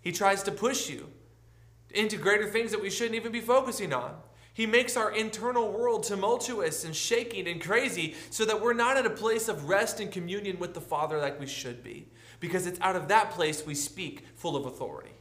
He 0.00 0.12
tries 0.12 0.42
to 0.44 0.52
push 0.52 0.88
you 0.88 1.08
into 1.92 2.16
greater 2.16 2.46
things 2.46 2.70
that 2.70 2.82
we 2.82 2.90
shouldn't 2.90 3.16
even 3.16 3.32
be 3.32 3.40
focusing 3.40 3.92
on. 3.92 4.14
He 4.52 4.66
makes 4.66 4.96
our 4.96 5.12
internal 5.12 5.72
world 5.72 6.02
tumultuous 6.02 6.84
and 6.84 6.94
shaking 6.94 7.48
and 7.48 7.62
crazy 7.62 8.14
so 8.30 8.44
that 8.44 8.60
we're 8.60 8.74
not 8.74 8.96
at 8.96 9.06
a 9.06 9.10
place 9.10 9.48
of 9.48 9.68
rest 9.68 10.00
and 10.00 10.10
communion 10.10 10.58
with 10.58 10.74
the 10.74 10.80
Father 10.80 11.18
like 11.18 11.38
we 11.40 11.46
should 11.46 11.82
be. 11.82 12.08
Because 12.40 12.66
it's 12.66 12.80
out 12.80 12.96
of 12.96 13.08
that 13.08 13.30
place 13.30 13.64
we 13.64 13.74
speak 13.74 14.26
full 14.34 14.56
of 14.56 14.66
authority. 14.66 15.12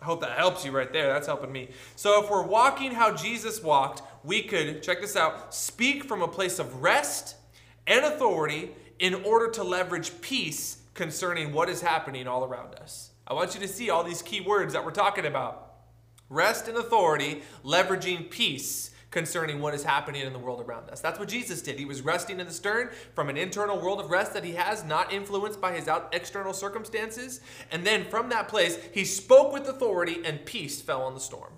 I 0.00 0.04
hope 0.04 0.20
that 0.22 0.38
helps 0.38 0.64
you 0.64 0.70
right 0.70 0.90
there. 0.92 1.12
That's 1.12 1.26
helping 1.26 1.52
me. 1.52 1.68
So, 1.94 2.24
if 2.24 2.30
we're 2.30 2.46
walking 2.46 2.92
how 2.92 3.14
Jesus 3.14 3.62
walked, 3.62 4.02
we 4.24 4.42
could, 4.42 4.82
check 4.82 5.00
this 5.00 5.14
out, 5.14 5.54
speak 5.54 6.04
from 6.04 6.22
a 6.22 6.28
place 6.28 6.58
of 6.58 6.82
rest 6.82 7.36
and 7.86 8.04
authority 8.04 8.70
in 8.98 9.14
order 9.14 9.50
to 9.50 9.62
leverage 9.62 10.20
peace 10.22 10.78
concerning 10.94 11.52
what 11.52 11.68
is 11.68 11.82
happening 11.82 12.26
all 12.26 12.44
around 12.44 12.74
us. 12.76 13.10
I 13.26 13.34
want 13.34 13.54
you 13.54 13.60
to 13.60 13.68
see 13.68 13.90
all 13.90 14.02
these 14.02 14.22
key 14.22 14.40
words 14.40 14.72
that 14.72 14.84
we're 14.84 14.90
talking 14.90 15.26
about 15.26 15.69
rest 16.30 16.68
and 16.68 16.78
authority, 16.78 17.42
leveraging 17.62 18.30
peace 18.30 18.92
concerning 19.10 19.60
what 19.60 19.74
is 19.74 19.82
happening 19.82 20.22
in 20.22 20.32
the 20.32 20.38
world 20.38 20.60
around 20.60 20.88
us. 20.88 21.00
That's 21.00 21.18
what 21.18 21.28
Jesus 21.28 21.60
did. 21.60 21.78
He 21.78 21.84
was 21.84 22.02
resting 22.02 22.38
in 22.38 22.46
the 22.46 22.52
stern 22.52 22.90
from 23.14 23.28
an 23.28 23.36
internal 23.36 23.78
world 23.80 24.00
of 24.00 24.08
rest 24.08 24.32
that 24.34 24.44
he 24.44 24.52
has, 24.52 24.84
not 24.84 25.12
influenced 25.12 25.60
by 25.60 25.72
his 25.72 25.88
out 25.88 26.08
external 26.14 26.52
circumstances. 26.52 27.40
And 27.72 27.84
then 27.84 28.04
from 28.04 28.28
that 28.28 28.48
place, 28.48 28.78
he 28.92 29.04
spoke 29.04 29.52
with 29.52 29.66
authority 29.68 30.18
and 30.24 30.44
peace 30.46 30.80
fell 30.80 31.02
on 31.02 31.14
the 31.14 31.20
storm. 31.20 31.52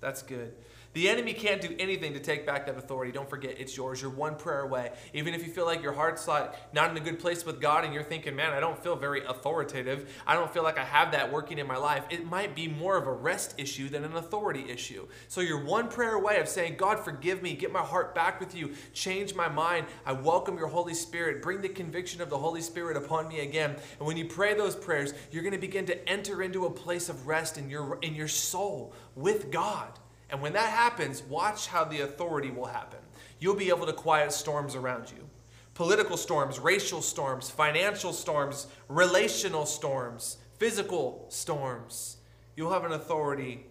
That's 0.00 0.22
good. 0.22 0.54
The 0.98 1.08
enemy 1.08 1.32
can't 1.32 1.60
do 1.60 1.76
anything 1.78 2.12
to 2.14 2.18
take 2.18 2.44
back 2.44 2.66
that 2.66 2.76
authority. 2.76 3.12
Don't 3.12 3.30
forget, 3.30 3.54
it's 3.56 3.76
yours. 3.76 4.02
You're 4.02 4.10
one 4.10 4.34
prayer 4.34 4.62
away. 4.62 4.90
Even 5.14 5.32
if 5.32 5.46
you 5.46 5.52
feel 5.52 5.64
like 5.64 5.80
your 5.80 5.92
heart's 5.92 6.26
like 6.26 6.52
not 6.74 6.90
in 6.90 6.96
a 6.96 7.00
good 7.00 7.20
place 7.20 7.46
with 7.46 7.60
God 7.60 7.84
and 7.84 7.94
you're 7.94 8.02
thinking, 8.02 8.34
man, 8.34 8.52
I 8.52 8.58
don't 8.58 8.82
feel 8.82 8.96
very 8.96 9.24
authoritative. 9.24 10.12
I 10.26 10.34
don't 10.34 10.52
feel 10.52 10.64
like 10.64 10.76
I 10.76 10.82
have 10.82 11.12
that 11.12 11.32
working 11.32 11.58
in 11.58 11.68
my 11.68 11.76
life. 11.76 12.02
It 12.10 12.26
might 12.26 12.56
be 12.56 12.66
more 12.66 12.96
of 12.96 13.06
a 13.06 13.12
rest 13.12 13.54
issue 13.58 13.88
than 13.88 14.02
an 14.02 14.16
authority 14.16 14.68
issue. 14.68 15.06
So 15.28 15.40
you're 15.40 15.64
one 15.64 15.86
prayer 15.86 16.14
away 16.14 16.40
of 16.40 16.48
saying, 16.48 16.74
God, 16.78 16.98
forgive 16.98 17.42
me. 17.42 17.54
Get 17.54 17.70
my 17.70 17.78
heart 17.78 18.12
back 18.12 18.40
with 18.40 18.56
you. 18.56 18.72
Change 18.92 19.36
my 19.36 19.48
mind. 19.48 19.86
I 20.04 20.14
welcome 20.14 20.58
your 20.58 20.66
Holy 20.66 20.94
Spirit. 20.94 21.42
Bring 21.42 21.60
the 21.60 21.68
conviction 21.68 22.20
of 22.20 22.28
the 22.28 22.38
Holy 22.38 22.60
Spirit 22.60 22.96
upon 22.96 23.28
me 23.28 23.38
again. 23.38 23.76
And 24.00 24.06
when 24.08 24.16
you 24.16 24.24
pray 24.24 24.54
those 24.54 24.74
prayers, 24.74 25.14
you're 25.30 25.44
going 25.44 25.54
to 25.54 25.60
begin 25.60 25.86
to 25.86 26.08
enter 26.08 26.42
into 26.42 26.66
a 26.66 26.70
place 26.70 27.08
of 27.08 27.28
rest 27.28 27.56
in 27.56 27.70
your, 27.70 28.00
in 28.02 28.16
your 28.16 28.26
soul 28.26 28.92
with 29.14 29.52
God. 29.52 29.96
And 30.30 30.42
when 30.42 30.52
that 30.52 30.70
happens, 30.70 31.22
watch 31.22 31.68
how 31.68 31.84
the 31.84 32.00
authority 32.00 32.50
will 32.50 32.66
happen. 32.66 33.00
You'll 33.40 33.54
be 33.54 33.70
able 33.70 33.86
to 33.86 33.92
quiet 33.92 34.32
storms 34.32 34.74
around 34.74 35.10
you 35.10 35.28
political 35.74 36.16
storms, 36.16 36.58
racial 36.58 37.00
storms, 37.00 37.48
financial 37.48 38.12
storms, 38.12 38.66
relational 38.88 39.64
storms, 39.64 40.38
physical 40.58 41.24
storms. 41.28 42.16
You'll 42.56 42.72
have 42.72 42.84
an 42.84 42.90
authority 42.90 43.64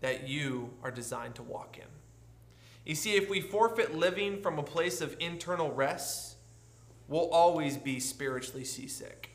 that 0.00 0.26
you 0.26 0.70
are 0.82 0.90
designed 0.90 1.34
to 1.34 1.42
walk 1.42 1.76
in. 1.76 1.84
You 2.86 2.94
see, 2.94 3.16
if 3.16 3.28
we 3.28 3.42
forfeit 3.42 3.94
living 3.94 4.40
from 4.40 4.58
a 4.58 4.62
place 4.62 5.02
of 5.02 5.14
internal 5.20 5.70
rest, 5.70 6.36
we'll 7.06 7.28
always 7.28 7.76
be 7.76 8.00
spiritually 8.00 8.64
seasick 8.64 9.31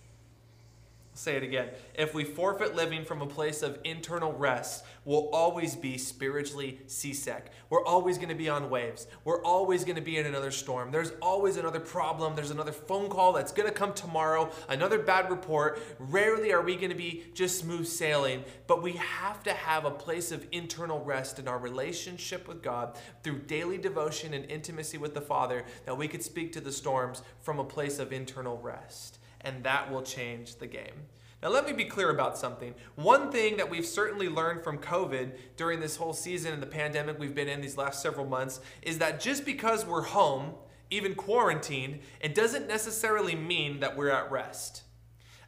say 1.17 1.35
it 1.35 1.43
again. 1.43 1.69
If 1.95 2.13
we 2.13 2.23
forfeit 2.23 2.75
living 2.75 3.03
from 3.03 3.21
a 3.21 3.27
place 3.27 3.63
of 3.63 3.79
internal 3.83 4.31
rest, 4.31 4.85
we'll 5.03 5.29
always 5.29 5.75
be 5.75 5.97
spiritually 5.97 6.79
seasick. 6.87 7.51
We're 7.69 7.83
always 7.83 8.17
going 8.17 8.29
to 8.29 8.35
be 8.35 8.49
on 8.49 8.69
waves. 8.69 9.07
We're 9.25 9.43
always 9.43 9.83
going 9.83 9.95
to 9.95 10.01
be 10.01 10.17
in 10.17 10.25
another 10.25 10.51
storm. 10.51 10.91
There's 10.91 11.11
always 11.21 11.57
another 11.57 11.79
problem. 11.79 12.35
There's 12.35 12.51
another 12.51 12.71
phone 12.71 13.09
call 13.09 13.33
that's 13.33 13.51
going 13.51 13.67
to 13.67 13.73
come 13.73 13.93
tomorrow, 13.93 14.51
another 14.69 14.99
bad 14.99 15.29
report. 15.29 15.81
Rarely 15.99 16.53
are 16.53 16.61
we 16.61 16.75
going 16.75 16.89
to 16.89 16.95
be 16.95 17.25
just 17.33 17.59
smooth 17.59 17.87
sailing, 17.87 18.43
but 18.67 18.81
we 18.83 18.93
have 18.93 19.43
to 19.43 19.53
have 19.53 19.85
a 19.85 19.91
place 19.91 20.31
of 20.31 20.45
internal 20.51 21.03
rest 21.03 21.39
in 21.39 21.47
our 21.47 21.57
relationship 21.57 22.47
with 22.47 22.61
God 22.61 22.97
through 23.23 23.39
daily 23.39 23.77
devotion 23.77 24.33
and 24.33 24.45
intimacy 24.45 24.97
with 24.97 25.13
the 25.13 25.21
Father 25.21 25.65
that 25.85 25.97
we 25.97 26.07
could 26.07 26.23
speak 26.23 26.51
to 26.53 26.61
the 26.61 26.71
storms 26.71 27.21
from 27.41 27.59
a 27.59 27.63
place 27.63 27.99
of 27.99 28.13
internal 28.13 28.57
rest 28.57 29.19
and 29.47 29.63
that 29.63 29.89
will 29.89 30.01
change 30.01 30.57
the 30.57 30.67
game. 30.67 31.07
Now, 31.41 31.49
let 31.49 31.65
me 31.65 31.71
be 31.71 31.85
clear 31.85 32.09
about 32.09 32.37
something. 32.37 32.73
One 32.95 33.31
thing 33.31 33.57
that 33.57 33.69
we've 33.69 33.85
certainly 33.85 34.27
learned 34.27 34.63
from 34.63 34.79
COVID 34.79 35.31
during 35.55 35.79
this 35.79 35.95
whole 35.95 36.13
season 36.13 36.51
and 36.51 36.61
the 36.61 36.67
pandemic 36.67 37.17
we've 37.17 37.35
been 37.35 37.47
in 37.47 37.61
these 37.61 37.77
last 37.77 38.01
several 38.01 38.25
months 38.25 38.59
is 38.81 38.97
that 38.97 39.21
just 39.21 39.45
because 39.45 39.85
we're 39.85 40.01
home, 40.01 40.55
even 40.89 41.15
quarantined, 41.15 41.99
it 42.19 42.35
doesn't 42.35 42.67
necessarily 42.67 43.35
mean 43.35 43.79
that 43.79 43.95
we're 43.95 44.09
at 44.09 44.29
rest. 44.31 44.81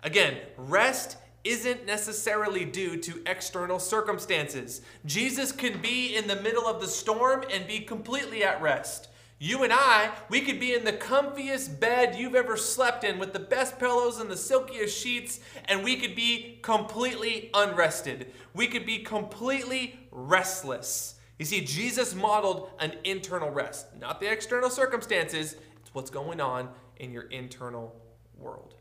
Again, 0.02 0.38
rest 0.56 1.18
isn't 1.44 1.86
necessarily 1.86 2.64
due 2.64 2.98
to 3.02 3.22
external 3.26 3.80
circumstances. 3.80 4.82
Jesus 5.06 5.52
can 5.52 5.82
be 5.82 6.16
in 6.16 6.28
the 6.28 6.42
middle 6.42 6.68
of 6.68 6.80
the 6.80 6.88
storm 6.88 7.44
and 7.52 7.68
be 7.68 7.80
completely 7.80 8.44
at 8.44 8.62
rest. 8.62 9.09
You 9.42 9.64
and 9.64 9.72
I, 9.72 10.12
we 10.30 10.42
could 10.42 10.60
be 10.60 10.74
in 10.74 10.84
the 10.84 10.92
comfiest 10.92 11.80
bed 11.80 12.16
you've 12.16 12.36
ever 12.36 12.58
slept 12.58 13.06
in 13.06 13.20
with 13.20 13.32
the 13.32 13.40
best 13.40 13.80
pillows 13.80 14.20
and 14.20 14.30
the 14.30 14.36
silkiest 14.36 14.98
sheets, 14.98 15.40
and 15.66 15.82
we 15.82 15.96
could 15.96 16.14
be 16.14 16.60
completely 16.62 17.50
unrested. 17.54 18.34
We 18.54 18.68
could 18.68 18.86
be 18.86 19.00
completely 19.00 19.98
restless. 20.12 21.16
You 21.38 21.46
see, 21.46 21.62
Jesus 21.62 22.14
modeled 22.14 22.70
an 22.80 22.96
internal 23.06 23.50
rest, 23.50 23.88
not 23.98 24.20
the 24.20 24.30
external 24.30 24.70
circumstances, 24.70 25.56
it's 25.80 25.94
what's 25.94 26.10
going 26.10 26.42
on 26.42 26.68
in 26.98 27.14
your 27.14 27.24
internal 27.24 27.96
world. 28.38 28.76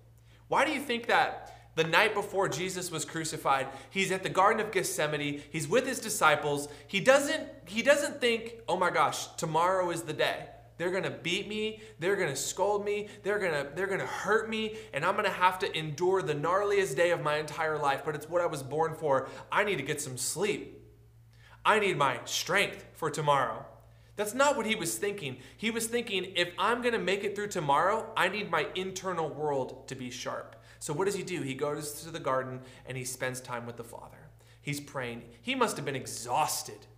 Why 0.49 0.65
do 0.65 0.73
you 0.73 0.81
think 0.81 1.07
that? 1.07 1.58
The 1.79 1.85
night 1.85 2.13
before 2.13 2.49
Jesus 2.49 2.91
was 2.91 3.05
crucified, 3.05 3.69
he's 3.91 4.11
at 4.11 4.25
the 4.25 4.29
Garden 4.29 4.61
of 4.61 4.73
Gethsemane, 4.73 5.43
he's 5.49 5.69
with 5.69 5.87
his 5.87 6.01
disciples. 6.01 6.67
He 6.89 6.99
doesn't, 6.99 7.49
he 7.67 7.83
doesn't 7.83 8.21
think, 8.21 8.57
oh 8.69 8.77
my 8.77 8.91
gosh, 8.91 9.29
tomorrow 9.37 9.89
is 9.91 10.03
the 10.03 10.13
day. 10.13 10.47
They're 10.77 10.91
gonna 10.91 11.13
beat 11.13 11.47
me, 11.47 11.81
they're 12.01 12.17
gonna 12.17 12.35
scold 12.35 12.85
me, 12.85 13.07
they're 13.23 13.39
gonna, 13.39 13.69
they're 13.77 13.87
gonna 13.87 14.07
hurt 14.07 14.51
me, 14.51 14.77
and 14.93 15.05
I'm 15.05 15.15
gonna 15.15 15.31
have 15.31 15.61
to 15.61 15.79
endure 15.79 16.21
the 16.21 16.35
gnarliest 16.35 16.97
day 16.97 17.13
of 17.13 17.23
my 17.23 17.37
entire 17.37 17.79
life, 17.79 18.03
but 18.05 18.17
it's 18.17 18.29
what 18.29 18.43
I 18.43 18.47
was 18.47 18.65
born 18.65 18.95
for. 18.95 19.29
I 19.53 19.63
need 19.63 19.77
to 19.77 19.85
get 19.85 20.01
some 20.01 20.17
sleep. 20.17 20.83
I 21.65 21.79
need 21.79 21.97
my 21.97 22.19
strength 22.25 22.85
for 22.95 23.09
tomorrow. 23.09 23.65
That's 24.19 24.35
not 24.35 24.57
what 24.57 24.67
he 24.67 24.75
was 24.75 24.97
thinking. 24.97 25.37
He 25.57 25.71
was 25.71 25.87
thinking, 25.87 26.33
if 26.35 26.49
I'm 26.59 26.83
gonna 26.83 26.99
make 26.99 27.23
it 27.23 27.37
through 27.37 27.49
tomorrow, 27.49 28.11
I 28.17 28.29
need 28.29 28.51
my 28.51 28.67
internal 28.75 29.29
world 29.29 29.87
to 29.87 29.95
be 29.95 30.11
sharp. 30.11 30.57
So 30.81 30.93
what 30.93 31.05
does 31.05 31.15
he 31.15 31.23
do? 31.23 31.43
He 31.43 31.55
goes 31.55 32.03
to 32.03 32.11
the 32.11 32.19
garden 32.19 32.63
and 32.85 32.99
he 32.99 33.05
spends 33.05 33.41
time 33.41 33.65
with 33.65 33.77
the 33.77 33.85
Father. 33.85 34.19
He's 34.61 34.81
praying. 34.81 35.23
He 35.41 35.55
must 35.55 35.77
have 35.77 35.87
been 35.87 35.95
exhausted. 35.95 36.89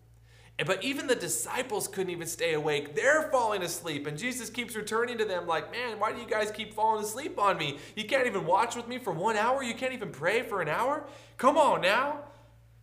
But 0.65 0.83
even 0.83 1.09
the 1.09 1.15
disciples 1.15 1.89
couldn't 1.89 2.11
even 2.11 2.27
stay 2.27 2.55
awake. 2.55 2.97
They're 2.97 3.29
falling 3.31 3.63
asleep. 3.63 4.07
And 4.07 4.17
Jesus 4.17 4.49
keeps 4.49 4.75
returning 4.75 5.19
to 5.19 5.27
them, 5.27 5.47
like, 5.47 5.71
man, 5.71 5.99
why 5.99 6.13
do 6.13 6.21
you 6.21 6.27
guys 6.27 6.51
keep 6.51 6.73
falling 6.73 7.05
asleep 7.05 7.39
on 7.39 7.59
me? 7.59 7.79
You 7.97 8.05
can't 8.05 8.27
even 8.27 8.47
watch 8.47 8.77
with 8.77 8.89
me 8.89 8.97
for 8.97 9.13
one 9.13 9.37
hour? 9.37 9.63
You 9.63 9.75
can't 9.75 9.93
even 9.93 10.11
pray 10.11 10.43
for 10.43 10.63
an 10.63 10.69
hour? 10.69 11.05
Come 11.37 11.59
on 11.59 11.83
now. 11.83 12.21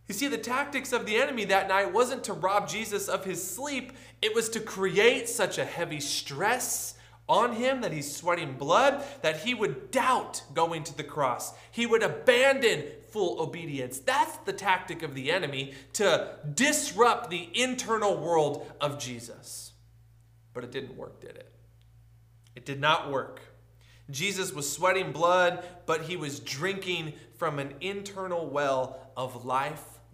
You 0.08 0.14
see, 0.14 0.28
the 0.28 0.38
tactics 0.38 0.94
of 0.94 1.06
the 1.06 1.18
enemy 1.18 1.46
that 1.46 1.68
night 1.68 1.94
wasn't 1.94 2.24
to 2.26 2.34
rob 2.34 2.70
Jesus 2.70 3.10
of 3.10 3.26
his 3.26 3.46
sleep, 3.46 3.92
it 4.22 4.34
was 4.34 4.48
to 4.50 4.60
create 4.60 5.28
such 5.28 5.58
a 5.58 5.66
heavy 5.66 6.00
stress 6.00 6.94
on 7.28 7.54
him, 7.54 7.82
that 7.82 7.92
he's 7.92 8.16
sweating 8.16 8.54
blood, 8.54 9.04
that 9.22 9.42
he 9.42 9.54
would 9.54 9.92
doubt 9.92 10.44
going 10.54 10.84
to 10.86 10.96
the 10.96 11.04
cross. 11.04 11.54
He 11.72 11.86
would 11.86 12.02
abandon 12.02 12.86
full 13.10 13.42
obedience. 13.42 14.00
That's 14.00 14.38
the 14.40 14.54
tactic 14.54 15.04
of 15.04 15.14
the 15.14 15.30
enemy 15.30 15.74
to 15.94 16.36
disrupt 16.54 17.30
the 17.30 17.50
internal 17.54 18.18
world 18.18 18.72
of 18.80 18.98
Jesus. 18.98 19.74
But 20.54 20.64
it 20.64 20.72
didn't 20.72 20.96
work, 20.96 21.20
did 21.20 21.36
it? 21.36 21.52
It 22.56 22.66
did 22.66 22.80
not 22.80 23.12
work. 23.12 23.42
Jesus 24.10 24.54
was 24.54 24.72
sweating 24.72 25.12
blood, 25.12 25.66
but 25.86 26.04
he 26.04 26.16
was 26.16 26.40
drinking 26.40 27.14
from 27.36 27.60
an 27.60 27.74
internal 27.82 28.50
well 28.50 29.12
of 29.18 29.46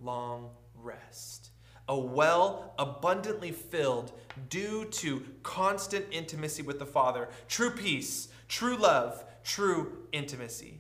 lifelong 0.04 0.50
rest 0.76 1.50
a 1.90 2.00
well 2.00 2.74
abundantly 2.80 3.52
filled 3.52 4.14
due 4.50 4.86
to 4.86 5.22
constant 5.44 6.06
intimacy 6.12 6.62
with 6.62 6.80
the 6.80 6.86
Father, 6.86 7.28
true 7.50 7.72
peace, 7.72 8.30
true 8.48 8.78
love, 8.78 9.24
true 9.44 9.92
intimacy. 10.14 10.80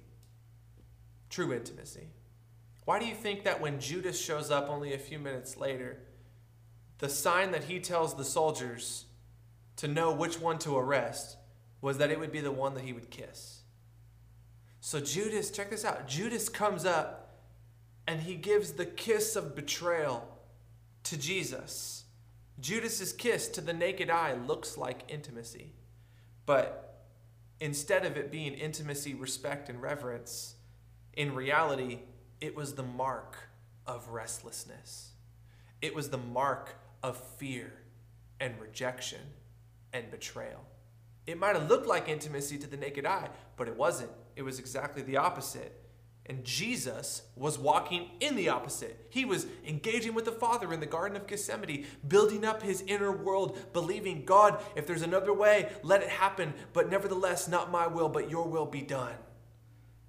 True 1.30 1.52
intimacy. 1.52 2.08
Why 2.86 3.00
do 3.00 3.06
you 3.06 3.16
think 3.16 3.44
that 3.44 3.60
when 3.60 3.82
Judas 3.82 4.20
shows 4.20 4.50
up 4.50 4.70
only 4.70 4.94
a 4.94 4.98
few 4.98 5.20
minutes 5.20 5.58
later, 5.58 6.00
the 7.00 7.10
sign 7.10 7.52
that 7.52 7.66
he 7.66 7.82
tells 7.82 8.16
the 8.16 8.24
soldiers 8.24 9.04
to 9.76 9.90
know 9.90 10.14
which 10.14 10.40
one 10.40 10.58
to 10.60 10.78
arrest 10.78 11.36
was 11.82 11.98
that 11.98 12.12
it 12.12 12.20
would 12.20 12.32
be 12.32 12.40
the 12.40 12.52
one 12.52 12.76
that 12.76 12.86
he 12.86 12.94
would 12.94 13.10
kiss? 13.10 13.64
So 14.80 15.02
Judas, 15.02 15.52
check 15.52 15.70
this 15.70 15.84
out. 15.84 16.08
Judas 16.08 16.48
comes 16.48 16.86
up 16.86 17.23
and 18.08 18.22
he 18.22 18.36
gives 18.36 18.74
the 18.74 18.86
kiss 18.86 19.36
of 19.36 19.56
betrayal 19.56 20.28
to 21.04 21.18
Jesus. 21.18 22.04
Judas's 22.60 23.14
kiss 23.14 23.48
to 23.50 23.62
the 23.62 23.74
naked 23.74 24.10
eye 24.10 24.34
looks 24.34 24.78
like 24.78 25.04
intimacy. 25.08 25.74
But 26.46 27.06
instead 27.60 28.06
of 28.06 28.18
it 28.18 28.32
being 28.32 28.54
intimacy, 28.54 29.14
respect, 29.14 29.70
and 29.70 29.82
reverence, 29.82 30.56
in 31.14 31.34
reality, 31.34 32.00
it 32.42 32.56
was 32.56 32.74
the 32.74 32.84
mark 32.84 33.38
of 33.86 34.10
restlessness. 34.10 35.12
It 35.82 35.96
was 35.96 36.10
the 36.10 36.18
mark 36.18 36.76
of 37.02 37.18
fear 37.18 37.74
and 38.40 38.60
rejection 38.60 39.22
and 39.92 40.10
betrayal. 40.10 40.66
It 41.26 41.38
might 41.38 41.56
have 41.56 41.70
looked 41.70 41.88
like 41.88 42.10
intimacy 42.10 42.58
to 42.58 42.68
the 42.68 42.78
naked 42.78 43.06
eye, 43.06 43.30
but 43.56 43.68
it 43.68 43.78
wasn't. 43.78 44.12
It 44.36 44.42
was 44.42 44.60
exactly 44.60 45.02
the 45.04 45.18
opposite. 45.18 45.83
And 46.26 46.46
Jesus 46.46 47.24
was 47.36 47.60
walking 47.60 48.12
in 48.22 48.38
the 48.38 48.48
opposite. 48.48 49.08
He 49.10 49.26
was 49.26 49.46
engaging 49.68 50.14
with 50.14 50.24
the 50.24 50.32
Father 50.32 50.72
in 50.72 50.80
the 50.80 50.86
Garden 50.86 51.18
of 51.18 51.28
Gethsemane, 51.28 51.86
building 52.08 52.46
up 52.46 52.64
his 52.64 52.82
inner 52.88 53.12
world, 53.12 53.58
believing, 53.74 54.24
God, 54.24 54.64
if 54.76 54.88
there's 54.88 55.02
another 55.02 55.34
way, 55.34 55.70
let 55.84 56.02
it 56.02 56.10
happen. 56.10 56.54
But 56.72 56.90
nevertheless, 56.90 57.50
not 57.50 57.72
my 57.72 57.88
will, 57.88 58.08
but 58.08 58.30
your 58.30 58.48
will 58.48 58.66
be 58.66 58.82
done. 58.82 59.16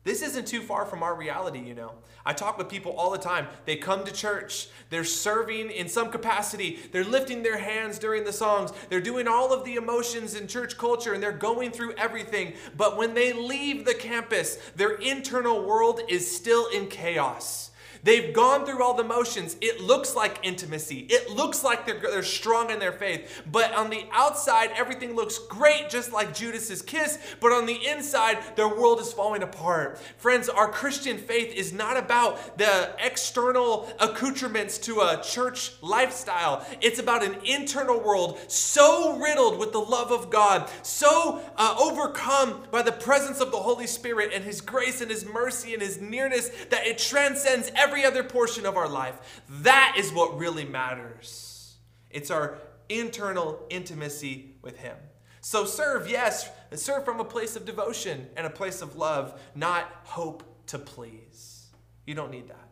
This 0.04 0.20
isn't 0.20 0.46
too 0.46 0.60
far 0.60 0.84
from 0.84 1.02
our 1.02 1.14
reality, 1.14 1.58
you 1.58 1.74
know. 1.74 1.92
I 2.26 2.34
talk 2.34 2.58
with 2.58 2.68
people 2.68 2.92
all 2.92 3.10
the 3.10 3.18
time. 3.18 3.48
They 3.64 3.76
come 3.76 4.04
to 4.04 4.12
church, 4.12 4.68
they're 4.90 5.04
serving 5.04 5.70
in 5.70 5.88
some 5.88 6.10
capacity, 6.10 6.78
they're 6.92 7.04
lifting 7.04 7.42
their 7.42 7.58
hands 7.58 7.98
during 7.98 8.24
the 8.24 8.32
songs, 8.32 8.72
they're 8.90 9.00
doing 9.00 9.26
all 9.26 9.52
of 9.52 9.64
the 9.64 9.76
emotions 9.76 10.34
in 10.34 10.46
church 10.46 10.76
culture, 10.76 11.14
and 11.14 11.22
they're 11.22 11.32
going 11.32 11.70
through 11.70 11.94
everything. 11.94 12.52
But 12.76 12.98
when 12.98 13.14
they 13.14 13.32
leave 13.32 13.86
the 13.86 13.94
campus, 13.94 14.56
their 14.76 14.92
internal 14.92 15.64
world 15.66 16.00
is 16.08 16.34
still 16.34 16.68
in 16.68 16.88
chaos. 16.88 17.70
They've 18.04 18.34
gone 18.34 18.66
through 18.66 18.82
all 18.82 18.92
the 18.92 19.02
motions. 19.02 19.56
It 19.62 19.80
looks 19.80 20.14
like 20.14 20.38
intimacy. 20.42 21.06
It 21.08 21.30
looks 21.30 21.64
like 21.64 21.86
they're, 21.86 21.98
they're 21.98 22.22
strong 22.22 22.70
in 22.70 22.78
their 22.78 22.92
faith. 22.92 23.42
But 23.50 23.72
on 23.72 23.88
the 23.88 24.04
outside, 24.12 24.70
everything 24.76 25.16
looks 25.16 25.38
great, 25.38 25.88
just 25.88 26.12
like 26.12 26.34
Judas's 26.34 26.82
kiss. 26.82 27.18
But 27.40 27.52
on 27.52 27.64
the 27.64 27.86
inside, 27.86 28.38
their 28.56 28.68
world 28.68 29.00
is 29.00 29.10
falling 29.10 29.42
apart. 29.42 29.98
Friends, 30.18 30.50
our 30.50 30.70
Christian 30.70 31.16
faith 31.16 31.54
is 31.54 31.72
not 31.72 31.96
about 31.96 32.58
the 32.58 32.90
external 33.02 33.90
accoutrements 33.98 34.76
to 34.78 35.00
a 35.00 35.22
church 35.24 35.72
lifestyle. 35.80 36.66
It's 36.82 36.98
about 36.98 37.24
an 37.24 37.36
internal 37.46 37.98
world 37.98 38.38
so 38.48 39.18
riddled 39.18 39.58
with 39.58 39.72
the 39.72 39.80
love 39.80 40.12
of 40.12 40.28
God, 40.28 40.70
so 40.82 41.40
uh, 41.56 41.74
overcome 41.78 42.64
by 42.70 42.82
the 42.82 42.92
presence 42.92 43.40
of 43.40 43.50
the 43.50 43.56
Holy 43.56 43.86
Spirit 43.86 44.30
and 44.34 44.44
His 44.44 44.60
grace 44.60 45.00
and 45.00 45.10
His 45.10 45.24
mercy 45.24 45.72
and 45.72 45.82
His 45.82 46.02
nearness 46.02 46.50
that 46.68 46.86
it 46.86 46.98
transcends 46.98 47.72
every 47.74 47.93
every 47.94 48.04
other 48.04 48.24
portion 48.24 48.66
of 48.66 48.76
our 48.76 48.88
life. 48.88 49.44
That 49.48 49.94
is 49.96 50.12
what 50.12 50.36
really 50.36 50.64
matters. 50.64 51.76
It's 52.10 52.28
our 52.28 52.58
internal 52.88 53.64
intimacy 53.70 54.56
with 54.62 54.78
Him. 54.78 54.96
So 55.40 55.64
serve, 55.64 56.10
yes, 56.10 56.50
serve 56.72 57.04
from 57.04 57.20
a 57.20 57.24
place 57.24 57.54
of 57.54 57.64
devotion 57.64 58.26
and 58.36 58.48
a 58.48 58.50
place 58.50 58.82
of 58.82 58.96
love, 58.96 59.40
not 59.54 59.84
hope 60.02 60.42
to 60.66 60.78
please. 60.78 61.66
You 62.04 62.16
don't 62.16 62.32
need 62.32 62.48
that. 62.48 62.68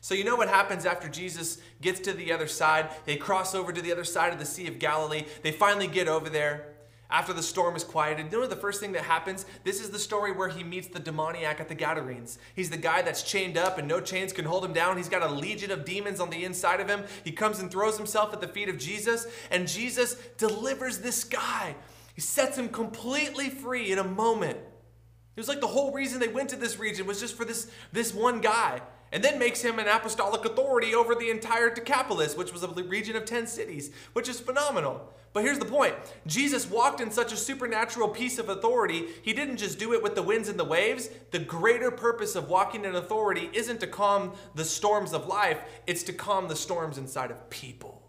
So, 0.00 0.14
you 0.14 0.22
know 0.22 0.36
what 0.36 0.48
happens 0.48 0.86
after 0.86 1.08
Jesus 1.08 1.58
gets 1.80 1.98
to 2.00 2.12
the 2.12 2.30
other 2.30 2.46
side? 2.46 2.90
They 3.06 3.16
cross 3.16 3.56
over 3.56 3.72
to 3.72 3.82
the 3.82 3.90
other 3.90 4.04
side 4.04 4.32
of 4.32 4.38
the 4.38 4.46
Sea 4.46 4.68
of 4.68 4.78
Galilee. 4.78 5.24
They 5.42 5.50
finally 5.50 5.88
get 5.88 6.06
over 6.06 6.28
there. 6.28 6.75
After 7.08 7.32
the 7.32 7.42
storm 7.42 7.76
is 7.76 7.84
quieted, 7.84 8.32
you 8.32 8.40
know 8.40 8.46
the 8.46 8.56
first 8.56 8.80
thing 8.80 8.92
that 8.92 9.02
happens? 9.02 9.46
This 9.62 9.80
is 9.80 9.90
the 9.90 9.98
story 9.98 10.32
where 10.32 10.48
he 10.48 10.64
meets 10.64 10.88
the 10.88 10.98
demoniac 10.98 11.60
at 11.60 11.68
the 11.68 11.74
Gadarenes. 11.74 12.38
He's 12.54 12.70
the 12.70 12.76
guy 12.76 13.02
that's 13.02 13.22
chained 13.22 13.56
up 13.56 13.78
and 13.78 13.86
no 13.86 14.00
chains 14.00 14.32
can 14.32 14.44
hold 14.44 14.64
him 14.64 14.72
down. 14.72 14.96
He's 14.96 15.08
got 15.08 15.22
a 15.22 15.32
legion 15.32 15.70
of 15.70 15.84
demons 15.84 16.18
on 16.18 16.30
the 16.30 16.44
inside 16.44 16.80
of 16.80 16.88
him. 16.88 17.04
He 17.22 17.30
comes 17.30 17.60
and 17.60 17.70
throws 17.70 17.96
himself 17.96 18.32
at 18.32 18.40
the 18.40 18.48
feet 18.48 18.68
of 18.68 18.78
Jesus, 18.78 19.26
and 19.50 19.68
Jesus 19.68 20.16
delivers 20.36 20.98
this 20.98 21.22
guy. 21.22 21.76
He 22.14 22.20
sets 22.20 22.58
him 22.58 22.70
completely 22.70 23.50
free 23.50 23.92
in 23.92 23.98
a 23.98 24.04
moment. 24.04 24.56
It 24.56 25.40
was 25.40 25.48
like 25.48 25.60
the 25.60 25.66
whole 25.66 25.92
reason 25.92 26.18
they 26.18 26.28
went 26.28 26.48
to 26.50 26.56
this 26.56 26.78
region 26.78 27.06
was 27.06 27.20
just 27.20 27.36
for 27.36 27.44
this, 27.44 27.70
this 27.92 28.12
one 28.12 28.40
guy 28.40 28.80
and 29.12 29.22
then 29.22 29.38
makes 29.38 29.62
him 29.62 29.78
an 29.78 29.88
apostolic 29.88 30.44
authority 30.44 30.94
over 30.94 31.14
the 31.14 31.30
entire 31.30 31.70
Decapolis, 31.70 32.36
which 32.36 32.52
was 32.52 32.62
a 32.62 32.68
region 32.68 33.16
of 33.16 33.24
10 33.24 33.46
cities, 33.46 33.90
which 34.12 34.28
is 34.28 34.40
phenomenal. 34.40 35.12
But 35.32 35.44
here's 35.44 35.58
the 35.58 35.66
point 35.66 35.94
Jesus 36.26 36.68
walked 36.68 37.00
in 37.00 37.10
such 37.10 37.32
a 37.32 37.36
supernatural 37.36 38.08
piece 38.08 38.38
of 38.38 38.48
authority, 38.48 39.06
he 39.22 39.32
didn't 39.32 39.58
just 39.58 39.78
do 39.78 39.92
it 39.92 40.02
with 40.02 40.14
the 40.14 40.22
winds 40.22 40.48
and 40.48 40.58
the 40.58 40.64
waves. 40.64 41.10
The 41.30 41.38
greater 41.38 41.90
purpose 41.90 42.36
of 42.36 42.48
walking 42.48 42.84
in 42.84 42.94
authority 42.94 43.50
isn't 43.52 43.80
to 43.80 43.86
calm 43.86 44.32
the 44.54 44.64
storms 44.64 45.12
of 45.12 45.26
life, 45.26 45.60
it's 45.86 46.02
to 46.04 46.12
calm 46.12 46.48
the 46.48 46.56
storms 46.56 46.96
inside 46.96 47.30
of 47.30 47.50
people. 47.50 48.02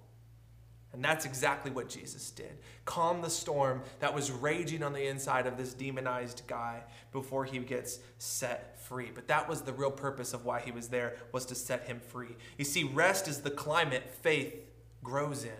And 0.94 1.04
that's 1.04 1.26
exactly 1.26 1.70
what 1.70 1.90
Jesus 1.90 2.32
did. 2.32 2.58
Calm 2.86 3.22
the 3.22 3.30
storm 3.30 3.84
that 4.00 4.16
was 4.16 4.32
raging 4.32 4.82
on 4.82 4.94
the 4.94 5.08
inside 5.08 5.46
of 5.46 5.58
this 5.58 5.74
demonized 5.74 6.44
guy 6.48 6.82
before 7.12 7.46
he 7.46 7.60
gets 7.60 8.00
set 8.18 8.77
free. 8.88 9.12
But 9.14 9.28
that 9.28 9.50
was 9.50 9.62
the 9.62 9.74
real 9.74 9.92
purpose 9.92 10.34
of 10.34 10.46
why 10.46 10.62
he 10.62 10.72
was 10.72 10.88
there 10.88 11.16
was 11.32 11.46
to 11.48 11.56
set 11.56 11.84
him 11.84 12.00
free. 12.00 12.36
You 12.58 12.66
see, 12.66 12.84
rest 12.84 13.28
is 13.28 13.42
the 13.42 13.52
climate 13.52 14.10
faith 14.22 14.56
grows 15.04 15.44
in. 15.44 15.52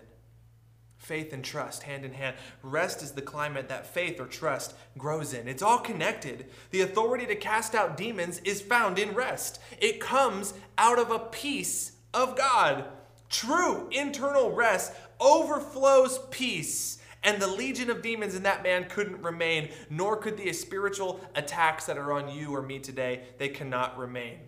Faith 0.96 1.32
and 1.32 1.44
trust, 1.44 1.84
hand 1.84 2.04
in 2.04 2.12
hand. 2.12 2.36
Rest 2.62 3.02
is 3.02 3.12
the 3.12 3.22
climate 3.22 3.68
that 3.68 3.86
faith 3.86 4.20
or 4.20 4.26
trust 4.26 4.74
grows 4.96 5.32
in. 5.32 5.46
It's 5.46 5.62
all 5.62 5.78
connected. 5.78 6.46
The 6.70 6.80
authority 6.80 7.24
to 7.26 7.36
cast 7.36 7.74
out 7.74 7.96
demons 7.96 8.40
is 8.44 8.60
found 8.60 8.98
in 8.98 9.14
rest. 9.14 9.60
It 9.80 10.00
comes 10.00 10.54
out 10.76 10.98
of 10.98 11.10
a 11.10 11.20
peace 11.20 11.92
of 12.12 12.36
God. 12.36 12.84
True 13.28 13.88
internal 13.90 14.50
rest 14.50 14.92
overflows 15.20 16.18
peace. 16.30 16.98
And 17.22 17.42
the 17.42 17.48
legion 17.48 17.90
of 17.90 18.02
demons 18.02 18.34
in 18.34 18.44
that 18.44 18.62
man 18.62 18.88
couldn't 18.88 19.22
remain, 19.22 19.70
nor 19.90 20.16
could 20.16 20.36
the 20.36 20.52
spiritual 20.52 21.20
attacks 21.34 21.86
that 21.86 21.98
are 21.98 22.12
on 22.12 22.28
you 22.28 22.54
or 22.54 22.62
me 22.62 22.78
today, 22.78 23.24
they 23.38 23.48
cannot 23.48 23.98
remain. 23.98 24.38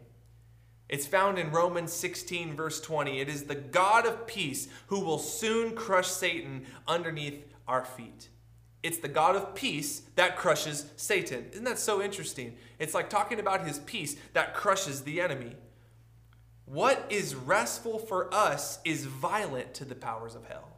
It's 0.89 1.07
found 1.07 1.39
in 1.39 1.53
Romans 1.53 1.93
16, 1.93 2.57
verse 2.57 2.81
20. 2.81 3.21
It 3.21 3.29
is 3.29 3.45
the 3.45 3.55
God 3.55 4.07
of 4.07 4.27
peace 4.27 4.69
who 4.89 5.01
will 5.01 5.19
soon 5.19 5.77
crush 5.77 6.09
Satan 6.09 6.67
underneath 6.89 7.45
our 7.69 7.85
feet. 7.85 8.29
It's 8.83 8.99
the 8.99 9.09
God 9.09 9.37
of 9.37 9.55
peace 9.55 10.03
that 10.17 10.37
crushes 10.37 10.87
Satan. 10.97 11.47
Isn't 11.53 11.65
that 11.65 11.79
so 11.79 12.03
interesting? 12.03 12.57
It's 12.79 12.95
like 12.95 13.11
talking 13.11 13.39
about 13.39 13.67
his 13.67 13.79
peace 13.81 14.17
that 14.33 14.55
crushes 14.55 15.03
the 15.03 15.21
enemy. 15.21 15.55
What 16.65 17.05
is 17.11 17.35
restful 17.35 17.99
for 17.99 18.33
us 18.33 18.79
is 18.85 19.05
violent 19.05 19.75
to 19.75 19.85
the 19.85 19.95
powers 19.95 20.35
of 20.35 20.47
hell. 20.47 20.70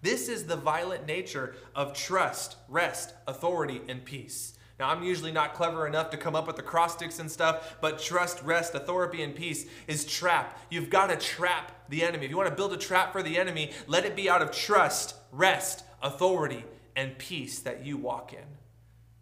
This 0.00 0.28
is 0.28 0.44
the 0.44 0.56
violent 0.56 1.06
nature 1.06 1.56
of 1.74 1.92
trust, 1.92 2.56
rest, 2.68 3.14
authority, 3.26 3.80
and 3.88 4.04
peace. 4.04 4.54
Now, 4.78 4.90
I'm 4.90 5.02
usually 5.02 5.32
not 5.32 5.54
clever 5.54 5.88
enough 5.88 6.10
to 6.10 6.16
come 6.16 6.36
up 6.36 6.46
with 6.46 6.58
acrostics 6.58 7.18
and 7.18 7.28
stuff, 7.28 7.76
but 7.80 7.98
trust, 7.98 8.40
rest, 8.44 8.76
authority, 8.76 9.22
and 9.24 9.34
peace 9.34 9.66
is 9.88 10.04
trap. 10.04 10.56
You've 10.70 10.88
got 10.88 11.08
to 11.08 11.16
trap 11.16 11.72
the 11.88 12.04
enemy. 12.04 12.26
If 12.26 12.30
you 12.30 12.36
want 12.36 12.48
to 12.48 12.54
build 12.54 12.72
a 12.72 12.76
trap 12.76 13.10
for 13.12 13.22
the 13.22 13.38
enemy, 13.38 13.72
let 13.88 14.04
it 14.04 14.14
be 14.14 14.30
out 14.30 14.40
of 14.40 14.52
trust, 14.52 15.16
rest, 15.32 15.84
authority, 16.00 16.64
and 16.94 17.18
peace 17.18 17.58
that 17.60 17.84
you 17.84 17.96
walk 17.96 18.32
in. 18.32 18.44